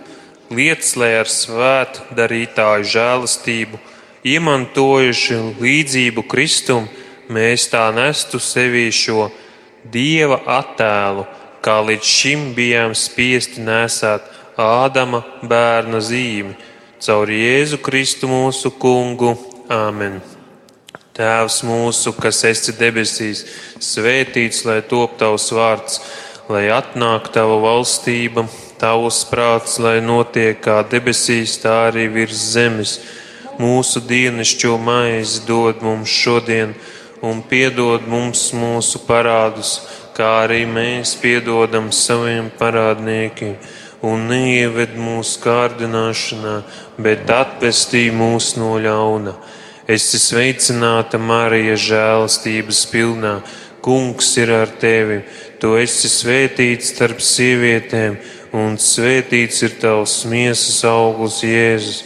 lietas, 0.51 0.97
lai 0.99 1.15
ar 1.21 1.31
svētu 1.31 2.11
darītāju 2.19 2.89
žēlastību, 2.91 3.79
iemantojuši 4.27 5.39
līdzību 5.61 6.25
Kristum, 6.29 6.89
mēs 7.31 7.69
tā 7.73 7.87
nestu 7.95 8.43
sevī 8.43 8.91
šo 8.93 9.31
Dieva 9.81 10.43
attēlu, 10.59 11.25
kā 11.65 11.79
līdz 11.87 12.05
šim 12.05 12.51
bijām 12.57 12.93
spiesti 12.99 13.63
nesāt 13.65 14.27
Ādama 14.61 15.23
bērna 15.41 16.03
zīmi, 16.05 16.53
caur 17.01 17.31
Jēzu 17.33 17.79
Kristu 17.81 18.29
mūsu 18.29 18.75
kungu. 18.77 19.33
Āmen! 19.73 20.19
Tēvs 21.17 21.63
mūsu, 21.65 22.13
kas 22.17 22.43
esi 22.49 22.75
debesīs, 22.77 23.45
svētīts, 23.81 24.65
lai 24.69 24.81
top 24.85 25.17
tavs 25.21 25.49
vārds, 25.57 26.01
lai 26.53 26.67
atnāk 26.75 27.31
tava 27.33 27.57
valstība, 27.63 28.45
tavs 28.81 29.23
prāts, 29.29 29.79
lai 29.79 30.01
notiek 30.01 30.59
kā 30.65 30.81
debesīs, 30.89 31.59
tā 31.63 31.91
arī 31.91 32.09
virs 32.13 32.41
zemes. 32.55 32.97
Mūsu 33.61 34.01
dienascho 34.01 34.79
maizi 34.81 35.45
dod 35.47 35.83
mums 35.85 36.09
šodien, 36.09 36.73
un 37.21 37.43
piedod 37.45 38.07
mums 38.09 38.47
mūsu 38.57 39.03
parādus, 39.05 39.75
kā 40.17 40.31
arī 40.47 40.65
mēs 40.65 41.13
piedodam 41.21 41.91
saviem 41.93 42.49
parādniekiem, 42.59 43.59
un 44.01 44.27
neieved 44.33 44.97
mūsu 44.97 45.43
kārdināšanā, 45.45 46.57
bet 46.97 47.29
atpestī 47.37 48.09
mūs 48.17 48.55
no 48.57 48.79
ļauna. 48.81 49.37
Esi 49.91 50.21
sveicināta, 50.23 51.19
Marija, 51.19 51.75
žēlastības 51.75 52.85
pilnā. 52.93 53.41
Kungs 53.83 54.29
ir 54.39 54.53
ar 54.53 54.71
tevi. 54.79 55.23
Tu 55.59 55.71
esi 55.81 56.09
svētīts 56.13 56.93
starp 56.93 57.23
sievietēm, 57.25 58.19
un 58.57 58.79
svētīts 58.81 59.61
ir 59.67 59.77
tavs 59.83 60.23
miesas 60.31 60.81
augurs, 60.89 61.43
Jēzus. 61.45 62.01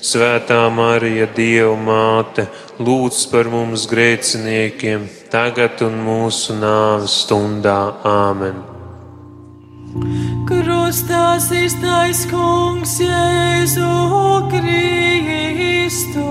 Svētā 0.00 0.62
Marija, 0.72 1.26
Dieva 1.36 1.74
māte, 1.76 2.46
lūdz 2.80 3.26
par 3.28 3.50
mums 3.52 3.82
grēciniekiem, 3.90 5.04
tagad 5.28 5.82
un 5.84 6.00
mūsu 6.06 6.56
nāves 6.56 7.18
stundā. 7.26 8.00
Āmen! 8.08 8.64
Krustā 10.48 11.36
iztais 11.36 12.24
kungs 12.30 12.94
Jēzu 13.02 14.46
Kristu, 14.48 16.24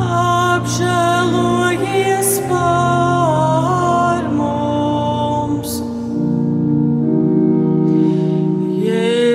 apžēlojies 0.00 2.40
par 2.48 3.09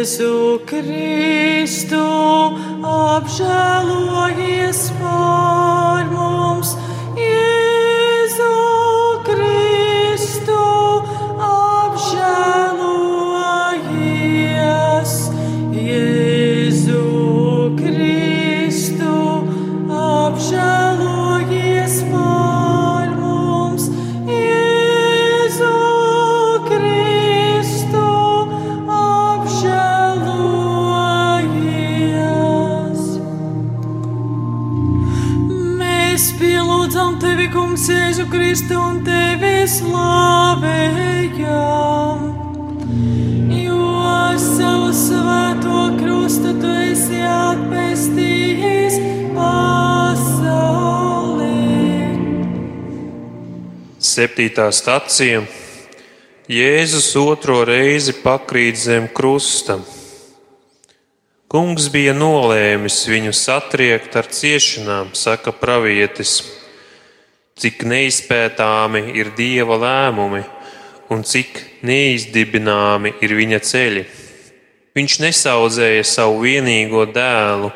Jēzu 0.06 0.62
Kristu, 0.70 1.98
apžēlojies 2.86 4.82
par 5.00 6.06
mums. 6.12 6.76
Mēs 36.16 36.30
pielūdzam 36.40 37.18
tevi, 37.20 37.50
Kungs, 37.52 37.90
Jēzu 37.92 38.24
Kristu 38.32 38.78
un 38.80 39.02
tevi 39.04 39.68
slavējam. 39.68 40.62
Jo 43.52 43.80
ar 44.00 44.38
savu 44.40 44.94
svēto 44.96 45.82
krustu 45.98 46.54
tu 46.62 46.72
esi 46.86 47.20
atpestījis 47.20 48.96
pasauli. 49.36 50.32
Septītā 54.00 54.72
stacija 54.72 55.44
Jēzus 56.48 57.12
otro 57.26 57.68
reizi 57.68 58.16
pakrīt 58.24 58.80
zem 58.88 59.12
krusta. 59.12 59.84
Kungs 61.46 61.92
bija 61.94 62.16
nolēmis 62.18 63.04
viņu 63.06 63.32
satriekt 63.38 64.16
ar 64.18 64.26
ciešanām, 64.34 65.14
saka 65.14 65.54
pravietis. 65.54 66.40
Cik 67.56 67.86
neizpētāmi 67.88 69.14
ir 69.16 69.30
dieva 69.38 69.78
lēmumi 69.80 70.42
un 71.14 71.22
cik 71.24 71.62
neizdibināmi 71.86 73.14
ir 73.24 73.36
viņa 73.38 73.62
ceļi. 73.62 74.06
Viņš 74.98 75.18
nesaudzēja 75.22 76.04
savu 76.08 76.42
vienīgo 76.48 77.06
dēlu, 77.14 77.70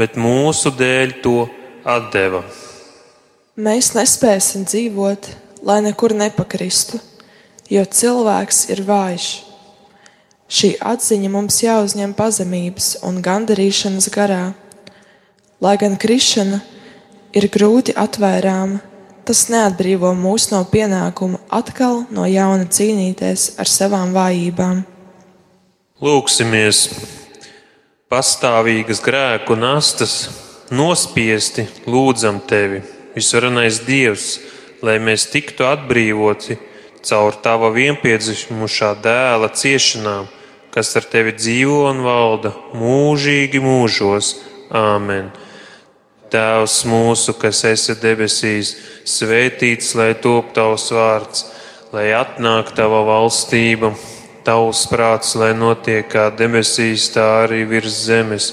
bet 0.00 0.16
mūsu 0.16 0.72
dēļ 0.74 1.16
to 1.22 1.38
atdeva. 1.84 2.40
Mēs 3.60 3.92
nespēsim 3.94 4.64
dzīvot, 4.66 5.28
lai 5.66 5.82
nekur 5.84 6.16
nepakristu, 6.16 6.98
jo 7.70 7.84
cilvēks 7.84 8.68
ir 8.72 8.82
vājš. 8.88 9.34
Šī 10.44 10.74
atziņa 10.76 11.30
mums 11.32 11.62
jāuzņem 11.64 12.12
pazemības 12.16 12.98
un 13.08 13.22
gandarīšanas 13.24 14.10
garā. 14.12 14.52
Lai 15.64 15.76
gan 15.80 15.96
krišana 15.96 16.60
ir 17.32 17.48
grūti 17.48 17.94
atvērāma. 17.96 18.82
Tas 19.24 19.46
neatbrīvo 19.48 20.10
mūs 20.12 20.50
no 20.52 20.60
pienākuma 20.68 21.40
atkal 21.48 22.02
no 22.12 22.26
jauna 22.28 22.66
cīnīties 22.68 23.54
ar 23.56 23.70
savām 23.70 24.12
vājībām. 24.12 24.82
Lūksimies, 26.04 26.82
pastāvīgas 28.12 29.00
grēku 29.00 29.56
nastas, 29.56 30.28
nospiesti 30.68 31.64
lūdzam 31.88 32.42
tevi, 32.44 32.82
visvarenais 33.16 33.80
Dievs, 33.86 34.28
lai 34.84 34.98
mēs 35.00 35.24
tiktu 35.32 35.64
atbrīvoti 35.70 36.58
caur 37.04 37.36
tava 37.44 37.70
vienpiedzimušā 37.74 38.94
dēla 39.04 39.50
ciešanām, 39.52 40.28
kas 40.74 40.96
ar 40.98 41.06
tevi 41.12 41.34
dzīvo 41.36 41.84
un 41.90 42.02
valda 42.04 42.54
mūžīgi 42.74 43.60
mūžos. 43.62 44.34
Āmen! 44.74 45.30
Tēvs 46.34 46.80
mūsu, 46.90 47.36
kas 47.38 47.60
esi 47.68 47.94
debesīs, 48.00 48.72
svētīts 49.06 49.92
lai 49.94 50.14
top 50.18 50.50
tavs 50.56 50.88
vārds, 50.90 51.44
lai 51.94 52.08
atnāk 52.16 52.72
tava 52.74 53.04
valstība, 53.06 53.92
tavs 54.42 54.82
prāts, 54.90 55.36
lai 55.38 55.52
notiek 55.54 56.08
kā 56.10 56.30
debesīs, 56.34 57.06
tā 57.14 57.26
arī 57.44 57.62
virs 57.70 58.00
zemes. 58.08 58.50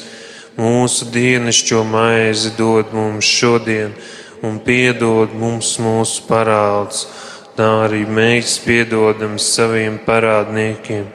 Mūsu 0.60 1.08
dienascho 1.10 1.82
maizi 1.88 2.52
dod 2.58 2.92
mums 2.94 3.26
šodien, 3.26 3.96
un 4.46 4.60
piedod 4.62 5.34
mums 5.34 5.74
mūsu 5.82 6.28
parādus, 6.28 7.08
tā 7.62 7.70
arī 7.86 8.06
mēs 8.10 8.56
piedodam 8.66 9.36
saviem 9.38 10.00
parādniekiem, 10.02 11.06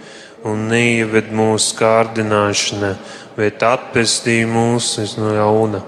un 0.47 0.69
neieved 0.71 1.33
mūsu 1.35 1.75
kārdināšanā, 1.81 2.93
bet 3.35 3.65
atpestī 3.67 4.45
mūs 4.47 4.93
no 5.19 5.33
jauna. 5.35 5.81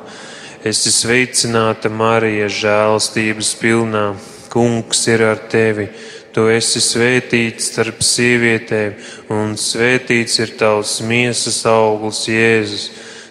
Es 0.67 0.81
esmu 0.83 0.95
sveicināta 0.97 1.91
Marija, 1.95 2.49
žēlastības 2.51 3.53
pilnā. 3.61 4.07
Kungs 4.51 5.05
ir 5.13 5.23
ar 5.23 5.45
tevi. 5.53 5.87
Tu 6.35 6.47
esi 6.51 6.81
svētīts 6.83 7.69
starp 7.71 8.03
sievietēm, 8.03 8.97
un 9.31 9.55
svētīts 9.55 10.41
ir 10.43 10.57
tavs 10.59 10.99
miesas 11.07 11.61
augurs, 11.71 12.25
Jēzus. 12.27 12.89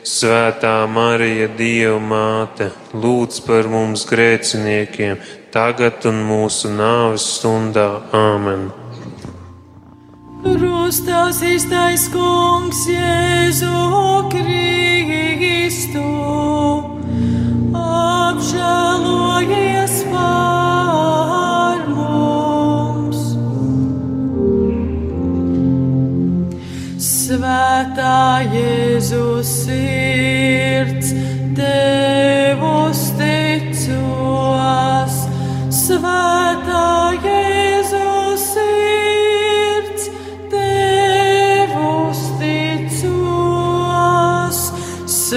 Svētā 0.07 0.77
Marija, 0.87 1.49
Dieva 1.57 1.99
māte, 1.99 2.69
lūdz 2.95 3.41
par 3.43 3.67
mums 3.67 4.05
grēciniekiem, 4.07 5.19
tagad 5.53 6.05
un 6.09 6.19
mūsu 6.27 6.69
nāves 6.73 7.25
stundā. 7.37 7.87
Āmen! 8.15 8.67
Krustās 10.43 11.41
īstais 11.43 12.07
kungs 12.13 12.83
Jēzu 12.87 14.29
Kristu 14.31 16.03
apžēlojies 18.37 19.95
par 20.13 21.83
mums. 21.91 23.21
Svētā 27.09 28.21
Jēzus 28.55 29.51
sirds 29.65 31.09
tev 31.57 32.63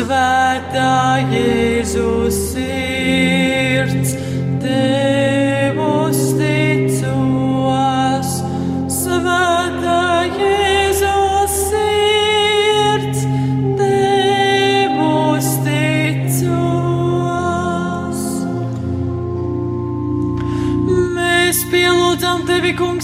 Svētā 0.01 1.19
Jēzus 1.33 2.37
sirds 2.55 4.15
tev 4.63 5.50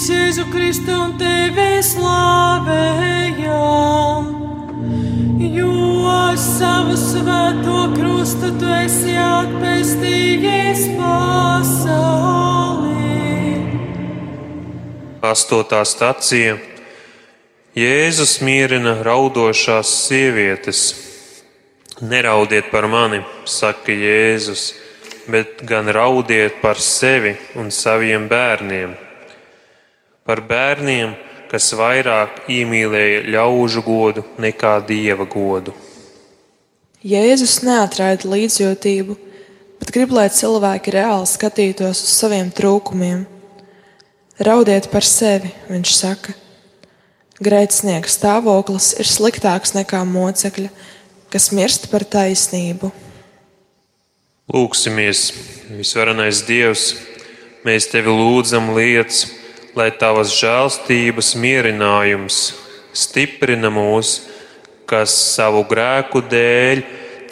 Kungs, 0.07 0.15
Jēzu 0.15 0.45
Kristu 0.53 0.93
un 0.95 1.17
tevi 1.19 1.83
slavējam. 1.83 3.47
Jo 5.41 6.35
savu 6.37 6.97
svēto 6.97 7.93
krustu 7.97 8.53
tu 8.61 8.67
esi 8.71 9.17
atpestījis 9.19 10.85
pasaulē. 10.99 12.07
Astotā 15.27 15.85
stacija 15.85 16.57
Jēzus 17.75 18.41
mierina 18.43 19.03
raudošās 19.03 19.89
sievietes. 20.07 20.95
Neraudiet 22.01 22.71
par 22.71 22.87
mani, 22.87 23.25
saka 23.45 23.93
Jēzus, 23.93 24.75
bet 25.27 25.65
gan 25.67 25.89
raudiet 25.89 26.63
par 26.63 26.77
sevi 26.79 27.37
un 27.57 27.71
saviem 27.71 28.29
bērniem. 28.29 29.06
Par 30.27 30.43
bērniem, 30.43 31.15
kas 31.51 31.71
vairāk 31.79 32.49
iemīlēja 32.51 33.21
ļaužu 33.31 33.83
godu 33.87 34.25
nekā 34.43 34.81
dieva 34.89 35.27
godu. 35.31 35.75
Jēzus 37.07 37.61
neatraida 37.63 38.27
līdzjūtību, 38.33 39.15
bet 39.79 39.93
grib, 39.95 40.11
lai 40.17 40.27
cilvēki 40.35 40.97
reāli 40.97 41.29
skatītos 41.31 42.03
uz 42.03 42.17
saviem 42.17 42.51
trūkumiem. 42.51 43.23
Raudiet 44.43 44.91
par 44.91 45.07
sevi, 45.07 45.53
viņš 45.71 45.95
saka. 45.95 46.35
Grēcinieka 47.39 48.11
stāvoklis 48.11 48.95
ir 48.99 49.07
sliktāks 49.07 49.77
nekā 49.77 50.03
mocekļa, 50.09 50.73
kas 51.31 51.51
mirst 51.55 51.87
par 51.93 52.03
taisnību. 52.03 52.91
Lūksimies, 54.51 55.29
visvarenais 55.79 56.43
Dievs, 56.49 56.95
mēs 57.67 57.87
tevi 57.93 58.11
lūdzam 58.11 58.73
lietas, 58.75 59.29
lai 59.77 59.91
tavas 59.93 60.33
žēlstības 60.39 61.35
mierinājums 61.37 62.41
stiprina 62.97 63.69
mūs, 63.69 64.19
kas 64.89 65.13
savu 65.37 65.67
grēku 65.69 66.23
dēļ 66.25 66.83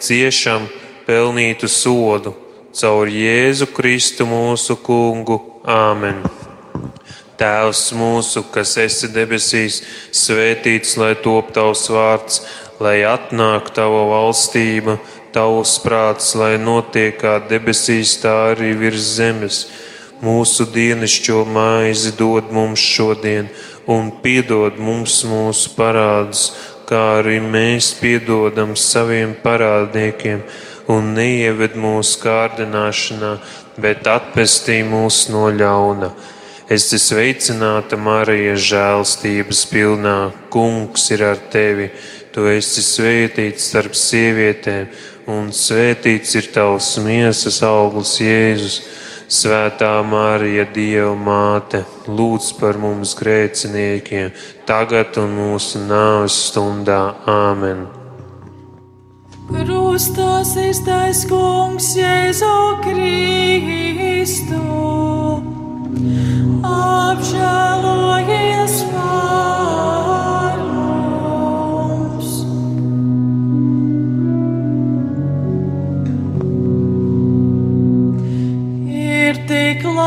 ciešam 0.01 0.67
pelnītu 1.07 1.69
sodu 1.71 2.35
caur 2.75 3.07
Jēzu 3.07 3.69
Kristu 3.73 4.27
mūsu 4.27 4.75
kungu. 4.83 5.39
Āmen! 5.65 6.19
Tēvs 7.39 7.89
mūsu, 7.95 8.45
kas 8.51 8.75
esi 8.79 9.09
debesīs, 9.11 9.81
svētīts 10.15 10.95
lai 10.99 11.13
top 11.19 11.49
tavs 11.55 11.87
vārds, 11.91 12.39
lai 12.79 13.01
atnāk 13.07 13.73
tava 13.75 14.05
valstība, 14.11 14.97
tavs 15.35 15.75
prāts, 15.83 16.31
lai 16.39 16.53
notiek 16.61 17.17
kā 17.19 17.39
debesīs, 17.49 18.15
tā 18.21 18.35
arī 18.53 18.71
virs 18.79 19.09
zemes. 19.17 19.65
Mūsu 20.23 20.67
dienascho 20.71 21.43
maizi 21.43 22.13
dod 22.15 22.51
mums 22.55 22.79
šodien, 22.79 23.49
un 23.87 24.13
piedod 24.23 24.79
mums 24.79 25.17
mūsu 25.27 25.73
parādus, 25.75 26.45
kā 26.87 27.01
arī 27.19 27.41
mēs 27.43 27.91
piedodam 27.99 28.75
saviem 28.79 29.35
parādniekiem, 29.43 30.45
un 30.87 31.13
neieved 31.17 31.75
mūsu 31.75 32.21
kārdināšanā, 32.23 33.33
bet 33.81 34.07
atpestī 34.07 34.79
mūs 34.87 35.25
no 35.33 35.49
ļauna. 35.51 36.13
Es 36.69 36.87
te 36.89 36.97
sveicināta 36.97 37.97
Marija 37.97 38.55
žēlstības 38.57 39.65
pilnā, 39.69 40.17
kungs 40.49 41.11
ir 41.13 41.21
ar 41.27 41.41
tevi, 41.53 41.91
tu 42.33 42.47
esi 42.49 42.81
svētīts 42.81 43.67
starp 43.69 43.93
sievietēm, 43.97 44.87
un 45.29 45.51
svētīts 45.53 46.33
ir 46.39 46.49
tavs 46.53 46.95
miesas 47.05 47.61
augurs 47.65 48.17
Jēzus. 48.21 48.79
Svētā 49.25 50.03
Marija, 50.05 50.67
Dieva 50.69 51.15
māte, 51.17 51.79
lūdz 52.05 52.51
par 52.59 52.77
mums 52.77 53.15
grēciniekiem, 53.17 54.29
tagad 54.69 55.17
un 55.17 55.33
mūsu 55.33 55.81
nāves 55.81 56.35
stundā. 56.51 57.15
Āmen! 57.25 57.87
Krustās 59.49 60.53
īstais 60.57 61.25
kungs 61.29 61.95
Jēzu 61.97 62.81
Kristu. 62.85 64.61
Apžēlojies 66.65 68.79
par 68.93 69.74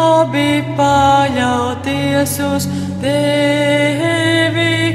labi 0.09 0.63
paļauties 0.79 2.35
uz 2.47 2.67
tevi, 3.03 4.88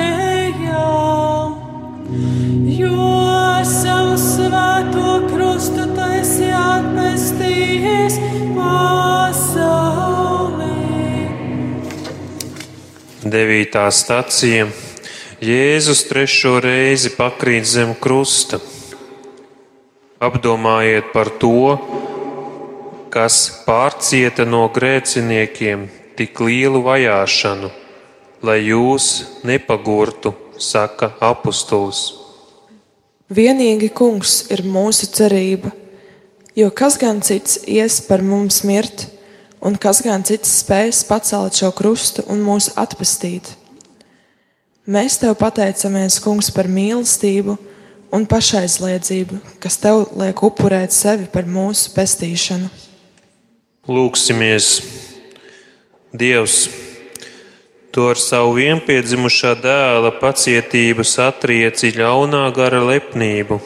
Jo 2.68 3.14
savu 3.64 4.18
svēto 4.20 5.14
krustu 5.30 5.86
taisi 5.96 6.50
atpestījis 6.52 8.18
pasaulē. 8.58 9.88
Devītā 13.24 13.88
stacija. 13.88 14.68
Jēzus 15.40 16.04
trešo 16.12 16.60
reizi 16.60 17.16
pakrīt 17.16 17.64
zem 17.72 17.96
krusta. 17.96 18.60
Apdomājiet 20.20 21.08
par 21.16 21.32
to, 21.40 21.80
kas 23.08 23.64
pārcieta 23.64 24.44
no 24.44 24.68
grēciniekiem 24.68 26.03
tik 26.16 26.40
lielu 26.40 26.82
vajāšanu, 26.84 27.70
lai 28.44 28.60
jūs 28.68 29.40
nepagurtu, 29.46 30.34
saka 30.58 31.12
apustulis. 31.22 32.12
Vienīgi 33.34 33.88
kungs 33.90 34.44
ir 34.52 34.62
mūsu 34.68 35.08
cerība, 35.10 35.72
jo 36.54 36.68
kas 36.70 36.98
gan 37.00 37.22
cits 37.24 37.62
ies 37.66 37.98
par 38.06 38.22
mums 38.22 38.62
mirt, 38.68 39.08
un 39.64 39.78
kas 39.80 40.02
gan 40.04 40.22
cits 40.26 40.60
spēs 40.60 41.02
pacelt 41.08 41.56
šo 41.56 41.72
krustu 41.74 42.24
un 42.30 42.44
mūs 42.44 42.70
atpestīt. 42.76 43.48
Mēs 44.84 45.16
tev 45.16 45.32
pateicamies, 45.40 46.18
kungs, 46.20 46.50
par 46.52 46.68
mīlestību 46.68 47.56
un 48.12 48.26
pašaizliedzību, 48.28 49.40
kas 49.58 49.80
tev 49.80 50.04
liek 50.20 50.42
upurēt 50.44 50.92
sevi 50.92 51.24
par 51.32 51.48
mūsu 51.48 51.94
pestīšanu. 51.96 52.68
Lūksimies, 53.88 54.68
Dievs, 56.14 56.68
to 57.90 58.04
ar 58.12 58.18
savu 58.22 58.52
vienpiedzimušā 58.54 59.56
dēla 59.58 60.12
pacietību 60.20 61.02
satrieci 61.02 61.90
ļaunā 61.96 62.44
gara 62.54 62.78
lepnību. 62.86 63.58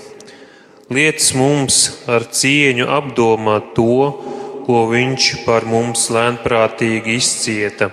Liec 0.88 1.26
mums 1.36 1.82
ar 2.08 2.24
cieņu 2.24 2.88
apdomāt 2.88 3.74
to, 3.76 3.98
ko 4.64 4.86
viņš 4.88 5.28
par 5.44 5.68
mums 5.68 6.06
lēnprātīgi 6.08 7.20
izcieta, 7.20 7.90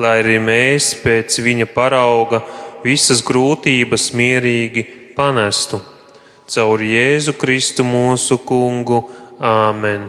lai 0.00 0.16
arī 0.22 0.40
mēs 0.40 0.94
pēc 1.04 1.36
viņa 1.44 1.68
parauga 1.76 2.40
visas 2.86 3.20
grūtības 3.20 4.14
mierīgi 4.16 4.88
panestu. 5.12 5.84
Caur 6.48 6.80
Jēzu 6.80 7.36
Kristu 7.36 7.84
mūsu 7.84 8.40
kungu. 8.48 9.10
Āmen! 9.44 10.08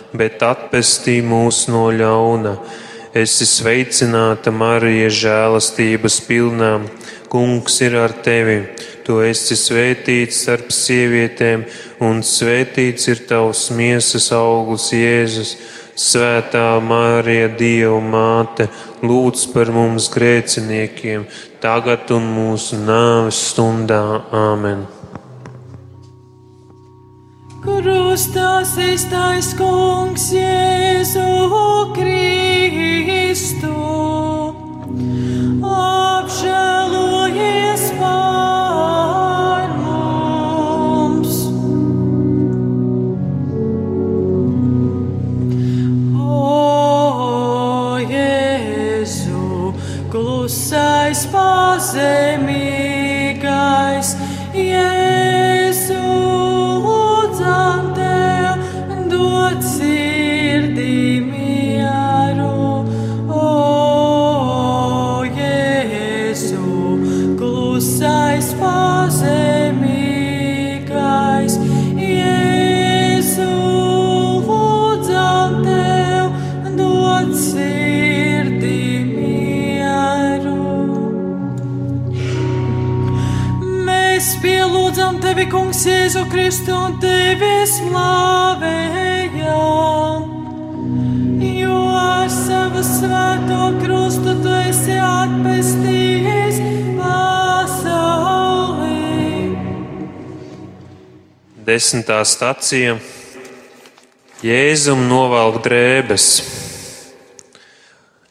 bet 0.13 0.43
atpestī 0.43 1.19
mūs 1.25 1.65
no 1.71 1.89
ļauna. 1.95 2.55
Esi 3.11 3.43
sveicināta, 3.47 4.53
Marija, 4.55 5.09
žēlastības 5.11 6.21
pilnā. 6.27 6.71
Kungs 7.31 7.79
ir 7.83 7.97
ar 7.99 8.13
tevi. 8.23 8.61
Tu 9.03 9.17
esi 9.25 9.57
svētīts 9.59 10.43
starp 10.43 10.71
sievietēm, 10.75 11.65
un 12.03 12.21
svētīts 12.23 13.07
ir 13.11 13.23
tavs 13.27 13.69
miesas 13.75 14.29
augurs, 14.35 14.91
Jēzus. 14.95 15.55
Svētā 16.01 16.79
Mārija, 16.79 17.49
Dieva 17.59 17.99
māte, 17.99 18.69
lūdz 19.03 19.43
par 19.51 19.73
mums 19.75 20.07
grēciniekiem, 20.13 21.27
tagad 21.61 22.15
un 22.15 22.31
mūsu 22.37 22.79
nāves 22.79 23.43
stundā. 23.51 24.01
Āmen! 24.31 24.87
Krustā 27.81 28.61
iztais 28.93 29.55
kungs 29.57 30.27
Jēzu 30.35 30.70
Kristu 86.61 86.77
tevi 87.01 87.65
slavējam. 87.65 88.21
Jo 91.41 91.77
ar 91.97 92.29
savu 92.29 92.83
svēto 92.85 93.69
krustu 93.79 94.35
tu 94.43 94.51
esi 94.59 94.93
atpestījis 95.01 96.59
pasaulī. 96.99 97.97
Desmitā 101.65 102.21
stacija 102.29 102.93
Jēzum 104.45 105.09
novelk 105.09 105.65
drēbes. 105.65 106.45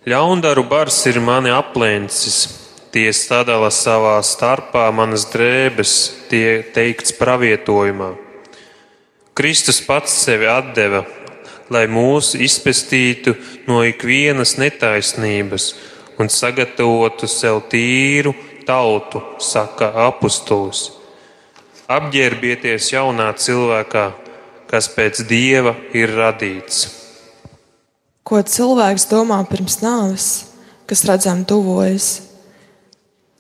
Ļaundaru 0.06 0.62
bars 0.70 1.02
ir 1.10 1.18
mani 1.18 1.50
aplēncis, 1.50 2.46
tie 2.93 3.12
sadala 3.14 3.70
savā 3.70 4.18
starpā 4.22 4.88
manas 4.95 5.26
drēbes, 5.30 5.95
tie 6.30 6.61
teikts 6.74 7.14
pravietojumā. 7.18 8.12
Kristus 9.34 9.80
pats 9.80 10.12
sevi 10.24 10.49
atdeva, 10.51 11.05
lai 11.70 11.86
mūs 11.86 12.34
izpestītu 12.34 13.36
no 13.70 13.80
ikvienas 13.86 14.57
netaisnības 14.59 15.72
un 16.20 16.28
sagatavotu 16.28 17.30
sev 17.30 17.62
tīru 17.70 18.34
tautu, 18.66 19.22
saka 19.41 19.93
apustulis. 20.07 20.91
Apģērbieties 21.91 22.93
jaunā 22.93 23.30
cilvēkā, 23.34 24.07
kas 24.70 24.91
pēc 24.95 25.24
dieva 25.26 25.74
ir 25.97 26.12
radīts. 26.14 26.84
Ko 28.22 28.43
cilvēks 28.47 29.09
domā 29.11 29.41
pirms 29.51 29.80
nāves, 29.82 30.26
kas 30.86 31.03
redzam 31.09 31.43
tuvojas, 31.49 32.29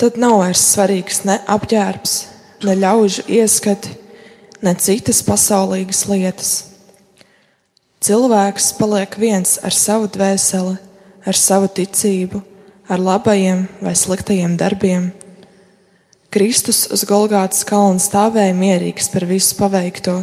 tad 0.00 0.16
nav 0.16 0.38
vairs 0.40 0.62
svarīgs 0.72 1.24
ne 1.28 1.36
apģērbs, 1.50 2.14
ne 2.64 2.74
ļaužu 2.80 3.26
ieskati, 3.28 3.92
ne 4.64 4.72
citas 4.80 5.20
pasaulīgas 5.26 6.06
lietas. 6.08 6.52
Cilvēks 8.00 8.70
paliek 8.78 9.16
viens 9.20 9.58
ar 9.60 9.76
savu 9.76 10.08
dvēseli, 10.08 10.78
ar 11.28 11.36
savu 11.36 11.68
ticību, 11.76 12.40
ar 12.88 13.02
labajiem 13.04 13.66
vai 13.84 13.92
sliktajiem 13.92 14.56
darbiem. 14.60 15.10
Kristus 16.32 16.86
uz 16.94 17.04
Golgātas 17.04 17.66
kalna 17.68 18.00
stāvēja 18.00 18.56
mierīgs 18.56 19.10
par 19.12 19.28
visu 19.28 19.58
paveikto, 19.58 20.16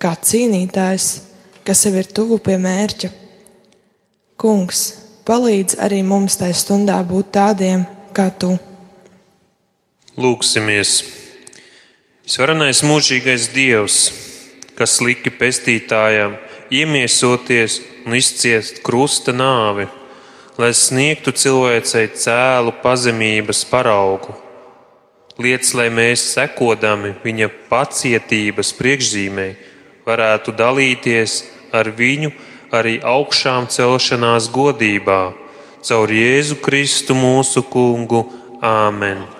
kā 0.00 0.14
cīnītājs, 0.16 1.10
kas 1.68 1.84
jau 1.84 1.92
ir 2.00 2.08
tuvu 2.08 2.40
pie 2.40 2.56
mērķa. 2.62 3.12
Kungs, 4.40 4.86
palīdz 5.28 5.76
arī 5.84 6.00
mums 6.06 6.40
tajā 6.40 6.56
stundā 6.62 6.96
būt 7.04 7.34
tādiem 7.36 7.84
kā 8.16 8.30
tu. 8.32 8.56
Lūksimies! 10.20 10.98
Svarenais 12.28 12.82
mūžīgais 12.84 13.46
Dievs, 13.54 13.94
kas 14.76 14.98
liki 15.00 15.30
pestītājām 15.32 16.34
iemiesoties 16.68 17.78
un 18.04 18.18
izciest 18.18 18.82
krusta 18.84 19.32
nāvi, 19.32 19.86
lai 20.60 20.70
sniegtu 20.76 21.32
cilvēcei 21.32 22.10
cēlu 22.20 22.76
pazemības 22.82 23.64
paraugu. 23.70 24.36
Lietas, 25.40 25.72
lai 25.78 25.88
mēs 25.88 26.26
sekodami 26.34 27.14
viņa 27.24 27.48
pacietības 27.72 28.74
priekšzīmē, 28.76 29.48
varētu 30.04 30.52
dalīties 30.60 31.40
ar 31.72 31.94
viņu 31.96 32.34
arī 32.76 32.98
augšām 33.00 33.72
celšanās 33.72 34.52
godībā, 34.52 35.20
caur 35.80 36.16
Jēzu 36.20 36.60
Kristu 36.60 37.16
mūsu 37.16 37.64
kungu. 37.72 38.26
Āmen! 38.60 39.39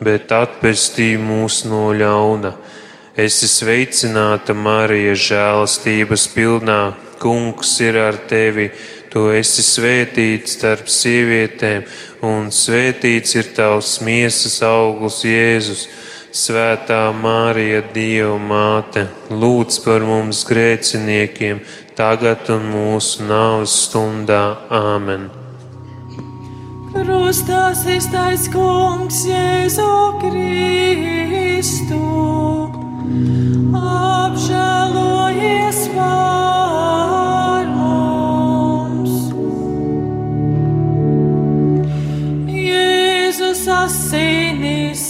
bet 0.00 0.32
atpestī 0.32 1.14
mūs 1.20 1.64
no 1.68 1.90
ļauna. 1.96 2.54
Esi 3.20 3.48
sveicināta, 3.50 4.54
Marija, 4.56 5.14
žēlastības 5.28 6.28
pilnā, 6.34 6.80
Kungs 7.20 7.74
ir 7.84 7.98
ar 8.00 8.16
tevi, 8.30 8.70
tu 9.12 9.26
esi 9.36 9.60
svētīts 9.60 10.54
starp 10.56 10.86
sievietēm, 10.88 11.82
un 12.24 12.48
svētīts 12.48 13.36
ir 13.36 13.50
tavs 13.58 13.98
miesas 14.06 14.56
augurs 14.64 15.20
Jēzus. 15.28 15.84
Svētā 16.30 17.02
Mārija, 17.12 17.82
Dieva 17.92 18.38
māte, 18.38 19.02
lūdz 19.34 19.82
par 19.84 20.06
mums 20.06 20.44
grēciniekiem, 20.48 21.60
tagad 21.98 22.48
un 22.54 22.70
mūsu 22.70 23.28
nāves 23.28 23.76
stundā. 23.84 24.44
Āmen! 24.70 25.39
Krustā 26.90 27.70
iztais 27.94 28.48
kungs 28.50 29.20
Jēzu 29.28 29.90
Kristu, 30.18 31.98
apžēlojies 33.78 35.78
par 35.94 37.70
mums. 37.76 39.14
Jēzus 42.50 43.62
asinis 43.76 45.04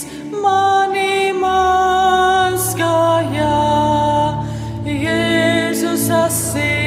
mani 0.45 1.33
mazgāja, 1.41 3.57
Jēzus 4.85 6.05
asinis 6.25 6.80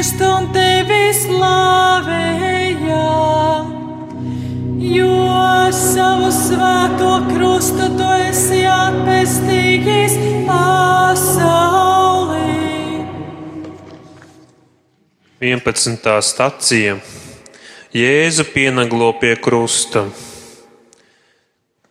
Kristu 0.00 0.24
un 0.24 0.46
tevi 0.48 1.12
slavējam, 1.12 2.86
jo 4.80 5.16
savu 5.76 6.30
svēto 6.32 7.10
krustu 7.26 7.88
tu 7.98 8.06
esi 8.30 8.62
atpestījis 8.64 10.14
pasaulī. 10.46 11.44
11. 15.44 16.08
stacija 16.30 16.96
Jēzu 17.92 18.48
pienaglo 18.54 19.10
pie 19.20 19.36
krusta. 19.36 20.06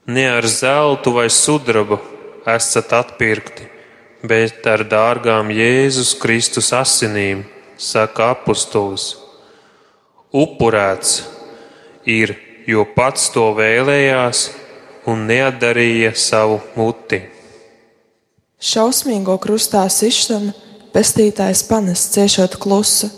Ne 0.10 0.26
ar 0.34 0.50
zeltu 0.50 1.14
vai 1.20 1.30
sudrabu 1.30 2.02
esat 2.58 2.90
atpirkti, 3.04 3.70
bet 4.26 4.66
ar 4.66 4.82
dārgām 4.98 5.54
Jēzus 5.54 6.18
Kristus 6.18 6.74
asinīm, 6.74 7.46
saka 7.80 8.34
apustulis. 8.36 9.16
Upurēts 10.36 11.24
ir, 12.06 12.36
jo 12.68 12.86
pats 12.96 13.32
to 13.34 13.50
vēlējās 13.58 14.50
un 15.10 15.26
neatdarīja 15.30 16.14
savu 16.14 16.60
muti. 16.76 17.24
Šausmīgo 18.60 19.40
krustā 19.42 19.86
sišanu 19.90 20.54
pestītājs 20.94 21.64
panes 21.70 22.04
ciešot 22.14 22.60
klusu, 22.62 23.10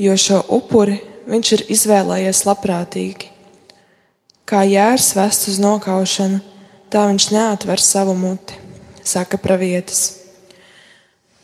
jo 0.00 0.16
šo 0.16 0.40
upuri 0.58 0.98
viņš 1.28 1.52
ir 1.56 1.66
izvēlējies 1.76 2.44
labprātīgi. 2.48 3.34
Kā 4.48 4.64
jērs 4.64 5.12
vest 5.18 5.50
uz 5.52 5.58
nokaušanu, 5.60 6.40
tā 6.88 7.04
viņš 7.10 7.30
neatver 7.34 7.82
savu 7.84 8.16
muti, 8.16 8.56
saka 9.04 9.36
pravietis. 9.36 10.17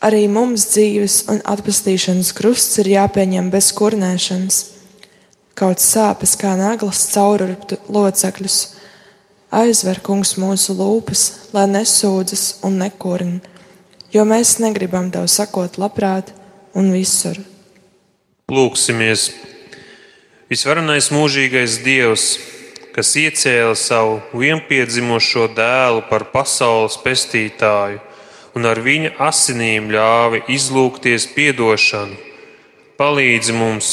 Arī 0.05 0.27
mums 0.29 0.67
dzīves 0.69 1.23
un 1.33 1.39
atpestīšanas 1.49 2.35
krusts 2.37 2.77
ir 2.83 2.91
jāpieņem 2.93 3.47
bez 3.53 3.71
kurnēšanas. 3.73 4.59
Kaut 5.57 5.81
sāpes 5.81 6.35
kā 6.37 6.53
naglas 6.59 7.07
caururptu 7.15 7.79
locekļus, 7.89 8.59
aizver 9.55 10.03
kungs 10.05 10.35
mūsu 10.37 10.77
lūpas, 10.77 11.25
lai 11.57 11.65
nesūdzas 11.71 12.45
un 12.67 12.77
nekurina, 12.83 13.41
jo 14.13 14.27
mēs 14.29 14.59
negribam 14.61 15.09
tev 15.15 15.31
sakot 15.31 15.79
labprāt 15.81 16.35
un 16.77 16.93
visur. 16.93 17.39
Lūksimies! 18.53 19.31
Visvarenais 20.53 21.09
mūžīgais 21.15 21.81
Dievs, 21.87 22.27
kas 22.93 23.15
iecēla 23.17 23.73
savu 23.79 24.19
vienpiedzimušo 24.37 25.49
dēlu 25.57 26.05
par 26.11 26.29
pasaules 26.35 26.99
pestītāju 27.01 28.03
un 28.55 28.69
ar 28.71 28.81
viņa 28.85 29.15
asinīm 29.29 29.91
ļāva 29.95 30.45
izlūgties 30.51 31.27
piedošanu, 31.35 32.17
palīdzi 32.99 33.57
mums, 33.59 33.91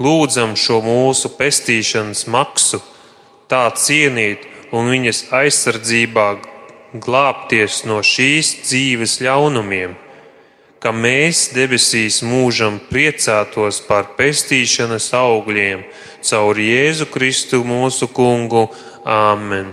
lūdzam 0.00 0.56
šo 0.56 0.80
mūsu 0.84 1.32
pestīšanas 1.36 2.26
maksu, 2.32 2.80
tā 3.48 3.66
cienīt 3.76 4.48
un 4.72 4.90
viņas 4.92 5.26
aizsardzībā 5.42 6.26
glābties 7.04 7.84
no 7.88 8.02
šīs 8.04 8.56
dzīves 8.64 9.20
ļaunumiem 9.24 9.96
ka 10.86 10.92
mēs 10.94 11.48
debesīs 11.50 12.20
mūžam 12.22 12.76
priecātos 12.90 13.80
par 13.88 14.12
pestīšanas 14.18 15.08
augļiem 15.18 15.80
caur 16.26 16.60
Jēzu 16.62 17.08
Kristu 17.10 17.62
mūsu 17.66 18.06
kungu. 18.14 18.68
Āmen! 19.02 19.72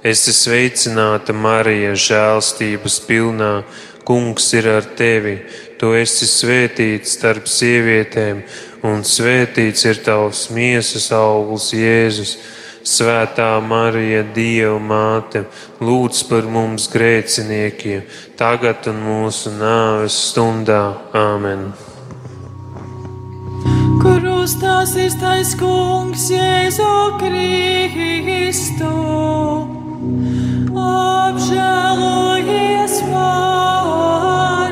Esi 0.00 0.32
sveicināta, 0.32 1.34
Marija, 1.36 1.92
žēlstības 1.92 2.94
pilnā. 3.04 3.50
Kungs 4.08 4.46
ir 4.56 4.68
ar 4.72 4.86
tevi. 4.96 5.34
Tu 5.76 5.90
esi 5.98 6.24
svētīts 6.28 7.12
starp 7.18 7.44
sievietēm, 7.48 8.40
un 8.88 9.04
svētīts 9.04 9.84
ir 9.84 10.00
tavs 10.04 10.46
miesas 10.56 11.10
augurs, 11.12 11.70
Jēzus. 11.76 12.38
Svētā 12.80 13.50
Marija, 13.60 14.22
Dieva 14.34 14.78
māte, 14.80 15.44
lūdz 15.84 16.22
par 16.30 16.48
mums 16.48 16.88
grēciniekiem, 16.88 18.08
tagad 18.40 18.88
un 18.88 19.04
mūsu 19.04 19.52
nāves 19.60 20.16
stundā. 20.30 20.82
Āmen! 21.12 21.68
kur 24.00 24.24
uzstāsies 24.32 25.14
tais 25.20 25.52
kungs 25.60 26.30
Jēzu 26.32 26.88
Kristu. 27.20 28.94
Apžēlojies 30.00 32.94
par 33.10 34.69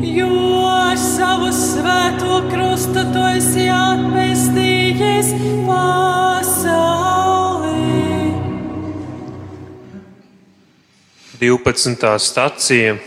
Jo 0.03 0.65
ar 0.67 0.97
savu 0.99 1.47
svēto 1.55 2.41
krustu 2.51 2.99
tu 3.13 3.21
esi 3.29 3.69
atpestījis 3.71 5.29
pasauli. 5.69 6.83
12. 11.39 12.19
stacija 12.19 12.97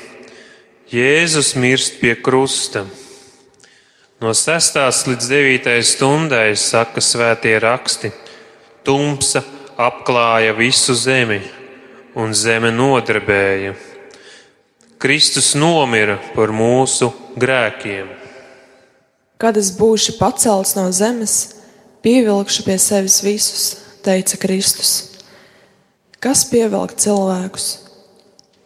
Jēzus 0.92 1.56
mirst 1.60 2.00
pie 2.00 2.14
krusta. 2.16 2.86
No 4.22 4.32
6. 4.32 4.80
līdz 5.10 5.28
9. 5.28 5.82
stundai 5.84 6.56
saka 6.56 7.00
svētie 7.04 7.60
raksti: 7.60 8.08
Tumsa 8.86 9.55
apklāja 9.76 10.54
visu 10.56 10.94
zemi, 10.96 11.40
un 12.16 12.32
zeme 12.34 12.72
nodarbēja. 12.72 13.74
Kristus 14.96 15.52
nomira 15.52 16.16
par 16.34 16.48
mūsu 16.48 17.10
grēkiem. 17.36 18.08
Kad 19.36 19.58
es 19.60 19.68
būšu 19.76 20.16
pacelts 20.16 20.72
no 20.78 20.88
zemes, 20.96 21.36
pievilkšu 22.00 22.64
pie 22.64 22.78
sevis 22.80 23.20
visus, 23.20 23.66
teica 24.00 24.40
Kristus. 24.40 24.94
Kas 26.24 26.46
pievelk 26.48 26.96
cilvēkus? 26.96 27.68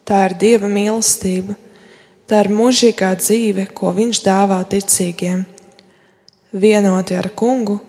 Tā 0.06 0.28
ir 0.28 0.36
Dieva 0.38 0.70
mīlestība, 0.70 1.58
tā 2.30 2.44
ir 2.44 2.54
mūžīgā 2.54 3.10
dzīve, 3.18 3.66
ko 3.74 3.90
Viņš 3.98 4.22
dāvā 4.22 4.62
ticīgiem. 4.70 5.42
Vienoti 6.54 7.18
ar 7.18 7.28
kungu, 7.34 7.80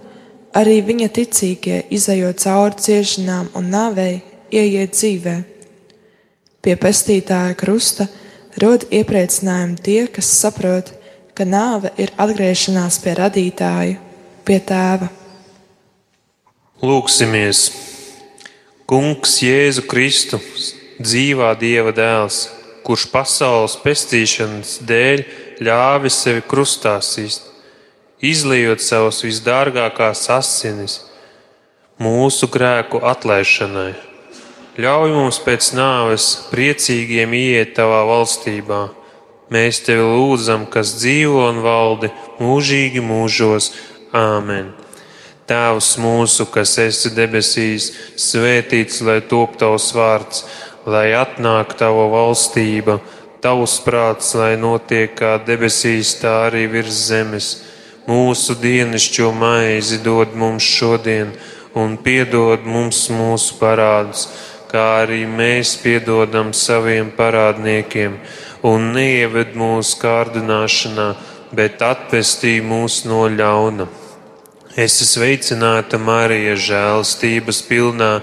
arī 0.57 0.81
viņa 0.85 1.09
ticīgie, 1.15 1.83
izējot 1.93 2.43
cauri 2.43 2.83
ciešanām 2.85 3.51
un 3.57 3.69
nāvei, 3.71 4.21
ieiet 4.51 4.95
dzīvē. 4.95 5.35
Pie 6.61 6.75
pestītāja 6.77 7.55
krusta 7.57 8.07
rod 8.61 8.85
iepriecinājumu 8.91 9.79
tie, 9.81 10.05
kas 10.11 10.29
saprot, 10.41 10.91
ka 11.33 11.47
nāve 11.47 11.93
ir 11.97 12.11
atgriešanās 12.19 12.99
pie 13.01 13.15
radītāja, 13.17 13.97
pie 14.45 14.59
tēva. 14.59 15.09
Lūksimies! 16.81 17.69
Kungs 18.91 19.37
Jēzu 19.39 19.85
Kristu, 19.87 20.41
dzīvā 20.99 21.53
Dieva 21.61 21.93
dēls, 21.95 22.43
kurš 22.83 23.05
pasaules 23.13 23.77
pestīšanas 23.79 24.81
dēļ 24.83 25.23
ļāvis 25.63 26.17
sevi 26.25 26.43
krustā 26.43 26.97
sist, 27.05 27.50
izliejot 28.21 28.83
savus 28.85 29.23
visdārgākās 29.25 30.27
asinis 30.33 30.99
mūsu 32.01 32.49
grēku 32.49 33.01
atlaišanai. 33.05 33.91
Ļauj 34.81 35.11
mums 35.13 35.37
pēc 35.43 35.73
nāves 35.75 36.27
priecīgiem 36.49 37.33
iet 37.35 37.75
tavā 37.77 38.05
valstībā. 38.07 38.81
Mēs 39.51 39.81
tevi 39.83 40.05
lūdzam, 40.07 40.63
kas 40.71 40.93
dzīvo 41.01 41.49
un 41.49 41.59
valdi 41.65 42.09
mūžīgi 42.39 43.03
mūžos. 43.03 43.73
Āmen! 44.15 44.71
Tēvs 45.51 45.97
mūsu, 45.99 46.45
kas 46.47 46.77
esi 46.79 47.11
debesīs, 47.11 47.89
svētīts 48.15 49.01
lai 49.03 49.17
top 49.27 49.57
tavs 49.59 49.89
vārds, 49.97 50.45
lai 50.87 51.09
atnāk 51.19 51.75
tava 51.75 52.05
valstība, 52.13 53.01
tavs 53.43 53.75
prāts, 53.83 54.31
lai 54.39 54.53
notiek 54.55 55.11
kā 55.19 55.33
debesīs, 55.43 56.13
tā 56.21 56.45
arī 56.47 56.69
virs 56.71 57.03
zemes. 57.09 57.51
Mūsu 58.07 58.55
dienascho 58.57 59.29
maizi 59.29 59.99
dod 60.01 60.33
mums 60.33 60.65
šodien, 60.65 61.35
un 61.77 61.97
piedod 62.01 62.65
mums 62.65 63.03
mūsu 63.13 63.59
parādus, 63.59 64.25
kā 64.71 65.03
arī 65.03 65.27
mēs 65.29 65.75
piedodam 65.83 66.49
saviem 66.53 67.11
parādniekiem, 67.13 68.17
un 68.65 68.91
neieved 68.95 69.53
mūsu 69.53 69.99
kārdināšanā, 70.01 71.07
bet 71.53 71.83
atpestī 71.85 72.57
mūs 72.65 73.03
no 73.05 73.27
ļauna. 73.29 73.85
Esi 74.79 75.05
sveicināta, 75.05 75.99
Marija, 75.99 76.55
žēlstības 76.55 77.61
pilnā. 77.67 78.13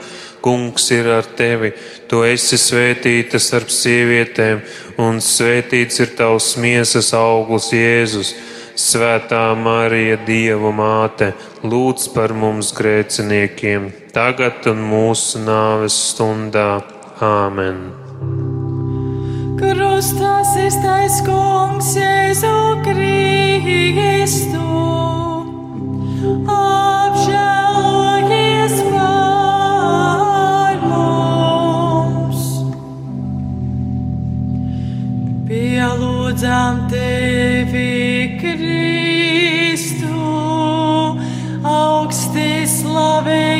Kungs 0.40 0.84
ir 0.94 1.08
ar 1.10 1.26
tevi, 1.36 1.72
tu 2.08 2.22
esi 2.24 2.56
svētīta 2.56 3.40
starp 3.42 3.72
sievietēm, 3.74 4.62
un 5.02 5.18
svētīts 5.20 5.98
ir 6.00 6.14
tavs 6.16 6.52
miesas 6.62 7.10
augurs, 7.12 7.72
Jēzus. 7.74 8.30
Svētā 8.78 9.58
Marija, 9.58 10.14
Dieva 10.22 10.70
māte, 10.70 11.32
lūdz 11.66 12.14
par 12.14 12.30
mums 12.30 12.70
grēciniekiem, 12.78 13.90
tagad 14.14 14.62
un 14.70 14.86
mūsu 14.86 15.42
nāves 15.42 15.96
stundā. 16.12 16.78
Āmen! 17.18 17.90
Krustās 19.58 20.54
iztais 20.62 21.18
kungs 21.26 21.90
Jēzu 21.98 22.78
Kristu. 22.86 24.62
Apžēlojies 26.54 28.78
par 28.92 30.78
mums. 30.86 32.46
Pielūdzam 35.50 36.86
tevi, 36.94 37.97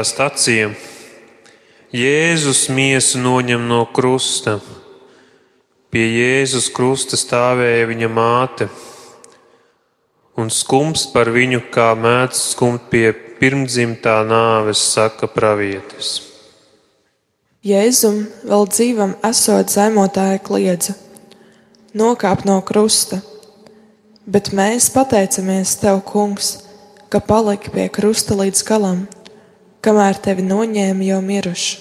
13. 0.00 0.04
stācija. 0.04 0.70
Jēzus 1.92 2.68
miesu 2.72 3.18
noņem 3.20 3.66
no 3.68 3.82
krusta. 3.92 4.60
Pie 5.90 6.06
Jēzus 6.06 6.70
krusta 6.72 7.18
stāvēja 7.18 7.88
viņa 7.90 8.08
māte, 8.08 8.68
un 10.38 10.48
skums 10.48 11.08
par 11.12 11.28
viņu, 11.34 11.64
kā 11.74 11.90
mēdz 11.98 12.40
skumt 12.54 12.86
pie 12.90 13.10
pirmdzimtā 13.12 14.20
nāves, 14.24 14.78
saka 14.78 15.26
pravietis. 15.26 16.22
Jēzum 17.66 18.22
vēl 18.46 18.68
dzīvam 18.70 19.16
esot 19.26 19.68
zaimotāja 19.68 20.40
kliedza, 20.40 20.94
nokāp 21.92 22.46
no 22.48 22.60
krusta, 22.62 23.20
bet 24.24 24.54
mēs 24.54 24.88
pateicamies 24.94 25.76
Tev, 25.82 26.04
Kungs, 26.06 26.60
ka 27.10 27.20
paliki 27.20 27.74
pie 27.74 27.90
krusta 27.92 28.38
līdz 28.38 28.62
galam, 28.64 29.08
kamēr 29.84 30.18
Tevi 30.22 30.44
noņēma 30.46 31.06
jau 31.08 31.20
miruši. 31.24 31.78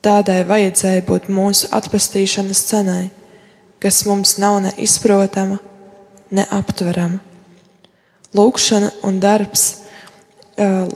Tādai 0.00 0.40
vajadzēja 0.48 1.02
būt 1.04 1.28
mūsu 1.28 1.68
atpestīšanas 1.76 2.62
cenai, 2.70 3.10
kas 3.82 4.00
mums 4.08 4.38
nav 4.40 4.62
ne 4.64 4.72
izprotama, 4.80 5.58
ne 6.32 6.46
aptverama. 6.48 7.20
Lūkšana 8.32 8.92
un 9.04 9.18
darbs, 9.20 9.82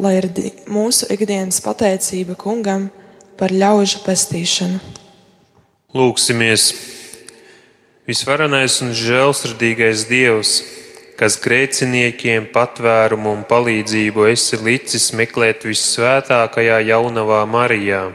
lai 0.00 0.14
ir 0.20 0.28
mūsu 0.70 1.08
ikdienas 1.12 1.60
pateicība 1.64 2.36
kungam 2.38 2.88
par 3.36 3.52
ļaužu 3.52 4.04
pestīšanu. 4.06 4.80
Lūksimies! 5.94 6.70
Visvarenais 8.04 8.80
un 8.84 8.92
žēlsirdīgais 8.92 10.04
Dievs, 10.08 10.58
kas 11.18 11.38
grēciniekiem 11.42 12.48
patvērumu 12.54 13.32
un 13.36 13.44
palīdzību 13.48 14.26
esi 14.32 14.58
licis 14.62 15.12
meklēt 15.14 15.66
vissvētākajā 15.68 16.80
jaunavā 16.90 17.44
Marijā. 17.46 18.08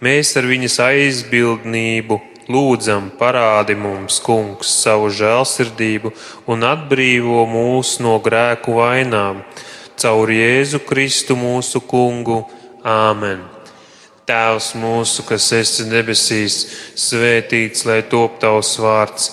Mēs 0.00 0.32
ar 0.40 0.48
viņas 0.48 0.78
aizbildnību 0.86 2.16
lūdzam, 2.50 3.10
parādi 3.20 3.76
mums, 3.76 4.18
Kungs, 4.24 4.72
savu 4.82 5.10
žēlsirdību 5.12 6.12
un 6.50 6.64
atbrīvo 6.66 7.44
mūs 7.50 7.98
no 8.00 8.16
grēku 8.24 8.78
vainām, 8.80 9.44
caur 10.00 10.32
Jēzu 10.32 10.80
Kristu 10.88 11.36
mūsu 11.36 11.84
Kungu. 11.84 12.42
Āmen! 12.80 13.44
Tēvs 14.30 14.72
mūsu, 14.78 15.24
kas 15.26 15.48
esi 15.56 15.84
debesīs, 15.90 16.56
svētīts, 16.96 17.82
lai 17.88 18.00
top 18.08 18.38
tavs 18.40 18.76
vārds, 18.78 19.32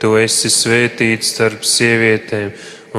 Tu 0.00 0.10
esi 0.20 0.50
svētīts 0.52 1.32
starp 1.32 1.64
sievietēm, 1.64 2.50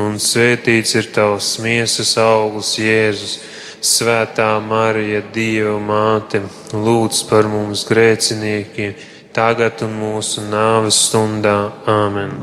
un 0.01 0.17
svētīts 0.21 0.95
ir 0.97 1.11
tavs 1.13 1.57
miesas 1.61 2.15
augurs, 2.21 2.73
Jēzus. 2.81 3.37
Svētā 3.77 4.55
Marija, 4.65 5.21
Dieva 5.33 5.77
māte, 5.77 6.41
lūdz 6.73 7.19
par 7.29 7.45
mums 7.45 7.85
grēciniekiem, 7.85 8.95
tagad 9.37 9.83
un 9.85 9.93
mūsu 10.01 10.41
nāves 10.49 10.97
stundā. 11.07 11.59
Āmen! 11.85 12.33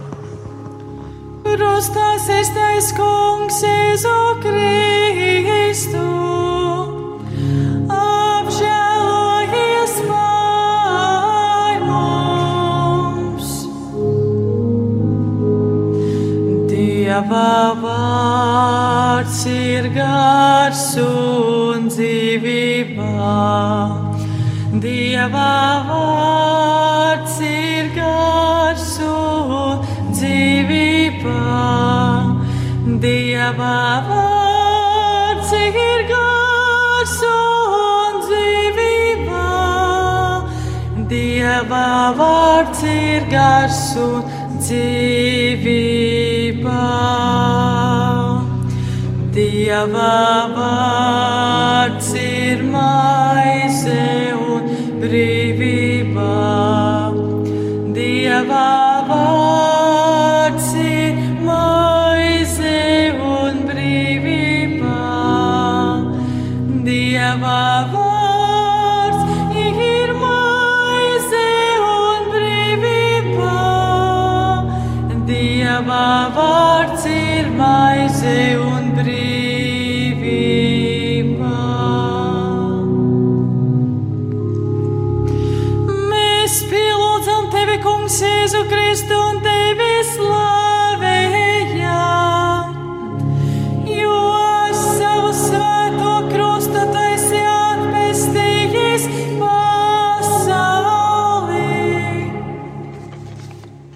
Krustā 1.43 2.15
iztais 2.39 2.93
kungs 2.95 3.59
Jēzu 3.67 4.17
Kristu. 4.47 6.07
Dieva 17.05 17.77
vārds 17.85 19.43
ir 19.45 19.91
gars 19.93 20.85
un 21.05 21.91
dzīvībā. 21.93 23.33
Dieva 24.81 25.51
vārds 25.85 27.35
ir 27.45 27.91
gars 27.93 28.87
un 29.05 30.15
dzīvībā. 30.17 31.43
Dieva 33.05 33.77
vārds 34.09 35.53
ir 35.61 36.07
gars 36.09 37.19
un 37.35 38.17
dzīvībā. 38.25 39.45
Dieva 41.13 41.85
vārds 42.17 42.81
ir 42.89 43.29
gars 43.29 43.83
un 43.93 44.25
dzīvībā. 44.25 44.44
Dieva 49.35 50.15
vārds 50.55 52.13
ir 52.15 52.63
maize 52.71 54.33
un 54.39 54.71
brīvība. 55.03 56.31
Dieva 57.99 58.84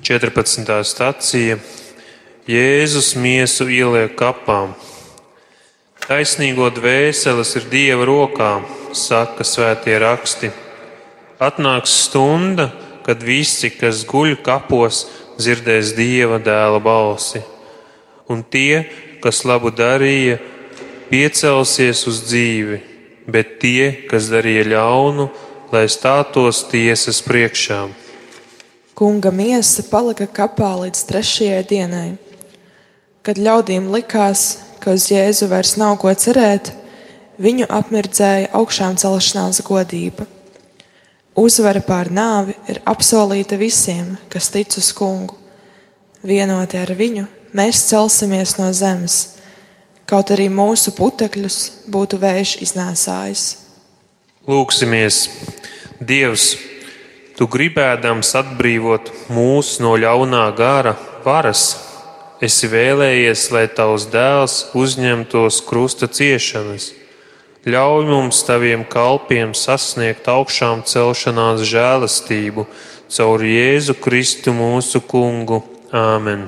14. 0.09 0.71
stācija 0.89 1.59
Jēzus 2.49 3.11
miesu 3.21 3.67
ieliek 3.69 4.15
kapām. 4.17 4.71
Taisnīgo 6.07 6.71
dvēseles 6.73 7.51
ir 7.61 7.67
Dieva 7.69 8.07
rokā, 8.09 8.55
saka 8.97 9.45
svētie 9.45 9.99
raksti. 10.01 10.49
Atnāks 11.45 11.99
stunda, 12.07 12.71
kad 13.05 13.21
visi, 13.21 13.69
kas 13.69 14.07
guļ 14.09 14.39
kapos, 14.49 15.03
dzirdēs 15.37 15.93
Dieva 16.01 16.41
dēla 16.41 16.81
balsi. 16.81 17.45
Un 18.33 18.41
tie, 18.49 18.89
kas 19.21 19.45
labu 19.45 19.69
darīja, 19.69 20.41
piecelsies 21.13 22.07
uz 22.09 22.25
dzīvi, 22.33 22.81
bet 23.29 23.59
tie, 23.61 23.93
kas 24.09 24.33
darīja 24.33 24.71
ļaunu, 24.73 25.29
lai 25.69 25.85
stātos 25.93 26.65
tiesas 26.73 27.21
priekšā. 27.29 28.08
Kunga 28.99 29.31
miesa 29.31 29.85
palika 29.87 30.27
kapā 30.27 30.73
līdz 30.81 31.05
trešajai 31.07 31.61
dienai. 31.71 32.09
Kad 33.23 33.39
ļaudīm 33.39 33.85
likās, 33.95 34.41
ka 34.83 34.97
uz 34.99 35.05
Jēzu 35.13 35.47
vairs 35.53 35.77
nav 35.79 36.01
ko 36.03 36.11
cerēt, 36.11 36.73
viņu 37.39 37.69
apmirdzēja 37.71 38.49
augšām 38.59 38.97
celšanās 38.99 39.61
godība. 39.63 40.27
Uzvara 41.39 41.79
pār 41.87 42.11
nāvi 42.11 42.57
ir 42.67 42.81
apsolīta 42.91 43.55
visiem, 43.61 44.17
kas 44.35 44.51
tic 44.51 44.75
uz 44.81 44.91
kungu. 44.91 45.39
Vienoti 46.27 46.81
ar 46.83 46.91
viņu 46.99 47.29
mēs 47.55 47.85
celsimies 47.93 48.57
no 48.59 48.73
zemes, 48.75 49.37
kaut 50.11 50.33
arī 50.35 50.49
mūsu 50.51 50.91
putekļus 50.99 51.61
būtu 51.87 52.19
vējš 52.19 52.57
iznēsājis. 52.67 53.47
Lūksimies, 54.51 55.29
Dievs, 56.03 56.57
Tu 57.39 57.47
gribēdams 57.47 58.35
atbrīvot 58.35 59.13
mūs 59.31 59.77
no 59.79 59.95
ļaunā 59.95 60.49
gara 60.59 60.97
varas, 61.23 61.69
esi 62.43 62.67
vēlējies, 62.71 63.51
lai 63.55 63.69
Tavs 63.71 64.09
dēls 64.11 64.65
uzņemtos 64.75 65.63
krusta 65.69 66.11
ciešanas, 66.11 66.93
Ļauj 67.69 68.07
mums, 68.07 68.39
taviem 68.47 68.85
kalpiem, 68.89 69.51
sasniegt 69.53 70.29
augšām 70.31 70.85
celšanās 70.89 71.65
žēlastību 71.69 72.65
caur 73.13 73.43
Jēzu 73.45 73.97
Kristu 73.99 74.55
mūsu 74.57 75.03
kungu. 75.05 75.59
Āmen! 75.93 76.47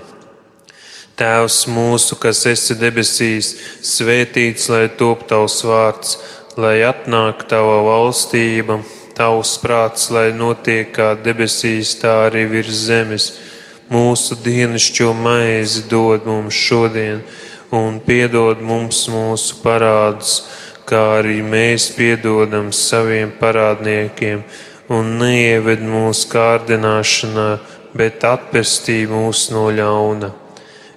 Tēvs 1.21 1.67
mūsu, 1.69 2.17
kas 2.23 2.41
esi 2.49 2.79
debesīs, 2.79 3.51
svētīts 3.85 4.71
lai 4.73 4.87
top 5.03 5.27
tavs 5.29 5.59
vārds, 5.67 6.17
lai 6.57 6.79
atnāk 6.89 7.45
tava 7.51 7.83
valstība, 7.85 8.79
tavs 9.21 9.59
prāts, 9.61 10.09
lai 10.09 10.31
notiek 10.33 10.89
kā 10.97 11.13
debesīs, 11.21 11.93
tā 12.01 12.17
arī 12.31 12.47
virs 12.49 12.87
zemes. 12.89 13.29
Mūsu 13.93 14.39
dienascho 14.41 15.13
maizi 15.13 15.85
dod 15.91 16.25
mums 16.25 16.57
šodien, 16.57 17.21
un 17.75 18.01
piedod 18.01 18.65
mums 18.65 19.05
mūsu 19.13 19.61
parādus 19.61 20.41
kā 20.91 21.21
arī 21.21 21.39
mēs 21.47 21.91
piedodam 21.95 22.73
saviem 22.75 23.31
parādniekiem, 23.39 24.43
un 24.91 25.13
neieved 25.21 25.83
mūsu 25.87 26.27
kārdināšanā, 26.33 27.49
bet 27.95 28.27
atpestī 28.27 29.05
mūs 29.11 29.49
no 29.55 29.69
ļauna. 29.75 30.33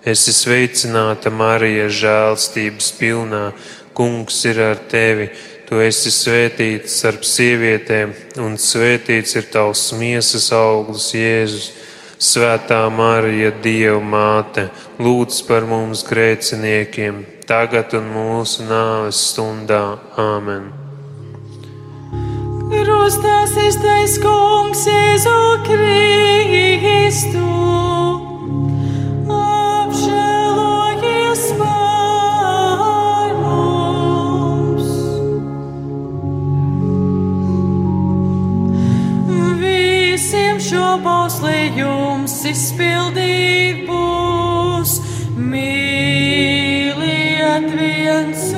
Es 0.03 0.25
esmu 0.27 0.39
sveicināta 0.39 1.31
Marija, 1.31 1.85
žēlstības 1.87 2.89
pilnā. 2.97 3.45
Kungs 3.93 4.39
ir 4.49 4.57
ar 4.65 4.79
tevi. 4.89 5.29
Tu 5.73 5.79
esi 5.81 6.11
svētīts 6.13 6.99
starp 6.99 7.23
sievietēm, 7.25 8.11
un 8.45 8.59
svētīts 8.61 9.31
ir 9.39 9.47
tavs 9.49 9.87
miesas 9.97 10.51
auglis, 10.53 11.07
Jēzus. 11.17 11.71
Svētā 12.21 12.77
Marija, 12.93 13.49
Dieva 13.63 13.97
māte, 13.97 14.67
lūdz 15.01 15.39
par 15.47 15.65
mums 15.65 16.03
grēciniekiem, 16.05 17.23
tagad 17.49 17.97
un 17.97 18.05
mūsu 18.13 18.67
nāves 18.69 19.17
stundā. 19.31 19.81
Āmen! 20.21 20.69
Krustās 22.69 23.57
iztais 23.65 24.21
kungs 24.21 24.85
Jēzu 24.91 25.41
Kristu. 25.71 27.49
Bauslījums 41.01 42.35
izpildīt 42.49 43.87
būs. 43.87 44.91
Mīliet 45.53 46.93
viens 47.73 48.52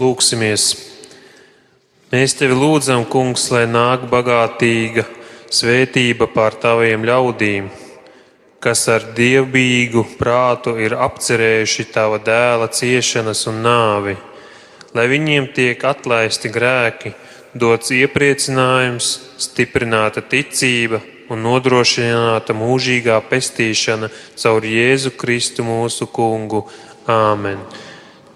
Lūksimies! 0.00 0.62
Mēs 2.08 2.32
tevi 2.38 2.54
lūdzam, 2.56 3.02
Kungs, 3.12 3.50
lai 3.52 3.66
nāk 3.68 4.06
bagātīga 4.08 5.02
svētība 5.52 6.24
pār 6.32 6.56
taviem 6.62 7.04
ļaudīm, 7.04 7.66
kas 8.64 8.86
ar 8.88 9.04
dievbijīgu 9.18 10.06
prātu 10.16 10.72
ir 10.80 10.94
apcerējuši 10.96 11.86
tava 11.92 12.16
dēla 12.24 12.70
ciešanas 12.72 13.44
un 13.52 13.60
nāvi, 13.66 14.16
lai 14.96 15.04
viņiem 15.12 15.50
tiek 15.52 15.84
atlaisti 15.84 16.48
grēki, 16.48 17.12
dots 17.52 17.92
iepriecinājums, 17.92 19.12
stiprināta 19.36 20.24
ticība 20.24 21.02
un 21.28 21.44
nodrošināta 21.44 22.56
mūžīgā 22.56 23.20
pestīšana 23.28 24.08
caur 24.32 24.64
Jēzu 24.64 25.12
Kristu 25.20 25.68
mūsu 25.68 26.08
kungu. 26.08 26.64
Āmen! 27.10 27.60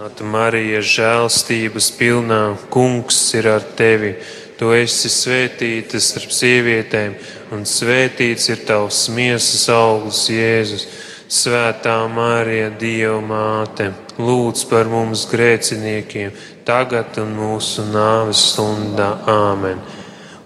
Nāta 0.00 0.24
Marija, 0.24 0.78
žēlstības 0.80 1.90
pilnā, 1.98 2.54
kungs 2.72 3.18
ir 3.36 3.50
ar 3.50 3.64
tevi. 3.76 4.14
Tu 4.56 4.70
esi 4.72 5.10
svētīta 5.12 5.98
starp 6.00 6.32
sievietēm, 6.32 7.18
un 7.52 7.66
svētīts 7.68 8.48
ir 8.48 8.62
tavs 8.64 9.02
miesas 9.12 9.66
auglis, 9.74 10.22
Jēzus. 10.32 10.86
Svētā 11.28 11.98
Marija, 12.08 12.70
Dieva 12.80 13.18
māte, 13.20 13.90
lūdz 14.16 14.64
par 14.70 14.88
mums 14.88 15.26
grēciniekiem, 15.28 16.32
tagad 16.64 17.20
un 17.20 17.36
mūsu 17.36 17.84
nāves 17.92 18.40
stundā. 18.54 19.10
Āmen! 19.28 19.84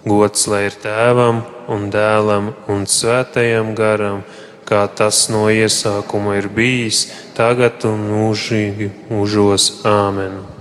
Gods 0.03 0.49
lai 0.51 0.65
ir 0.67 0.75
tēvam 0.83 1.45
un 1.71 1.87
dēlam 1.95 2.51
un 2.75 2.83
svētajam 2.83 3.71
garam! 3.79 4.25
Kā 4.65 4.85
tas 4.97 5.27
no 5.29 5.45
iesākuma 5.53 6.39
ir 6.39 6.49
bijis, 6.49 7.05
tagad 7.37 7.85
un 7.89 8.09
mūžīgi 8.09 8.91
mūžos. 9.11 9.71
Āmen! 9.85 10.54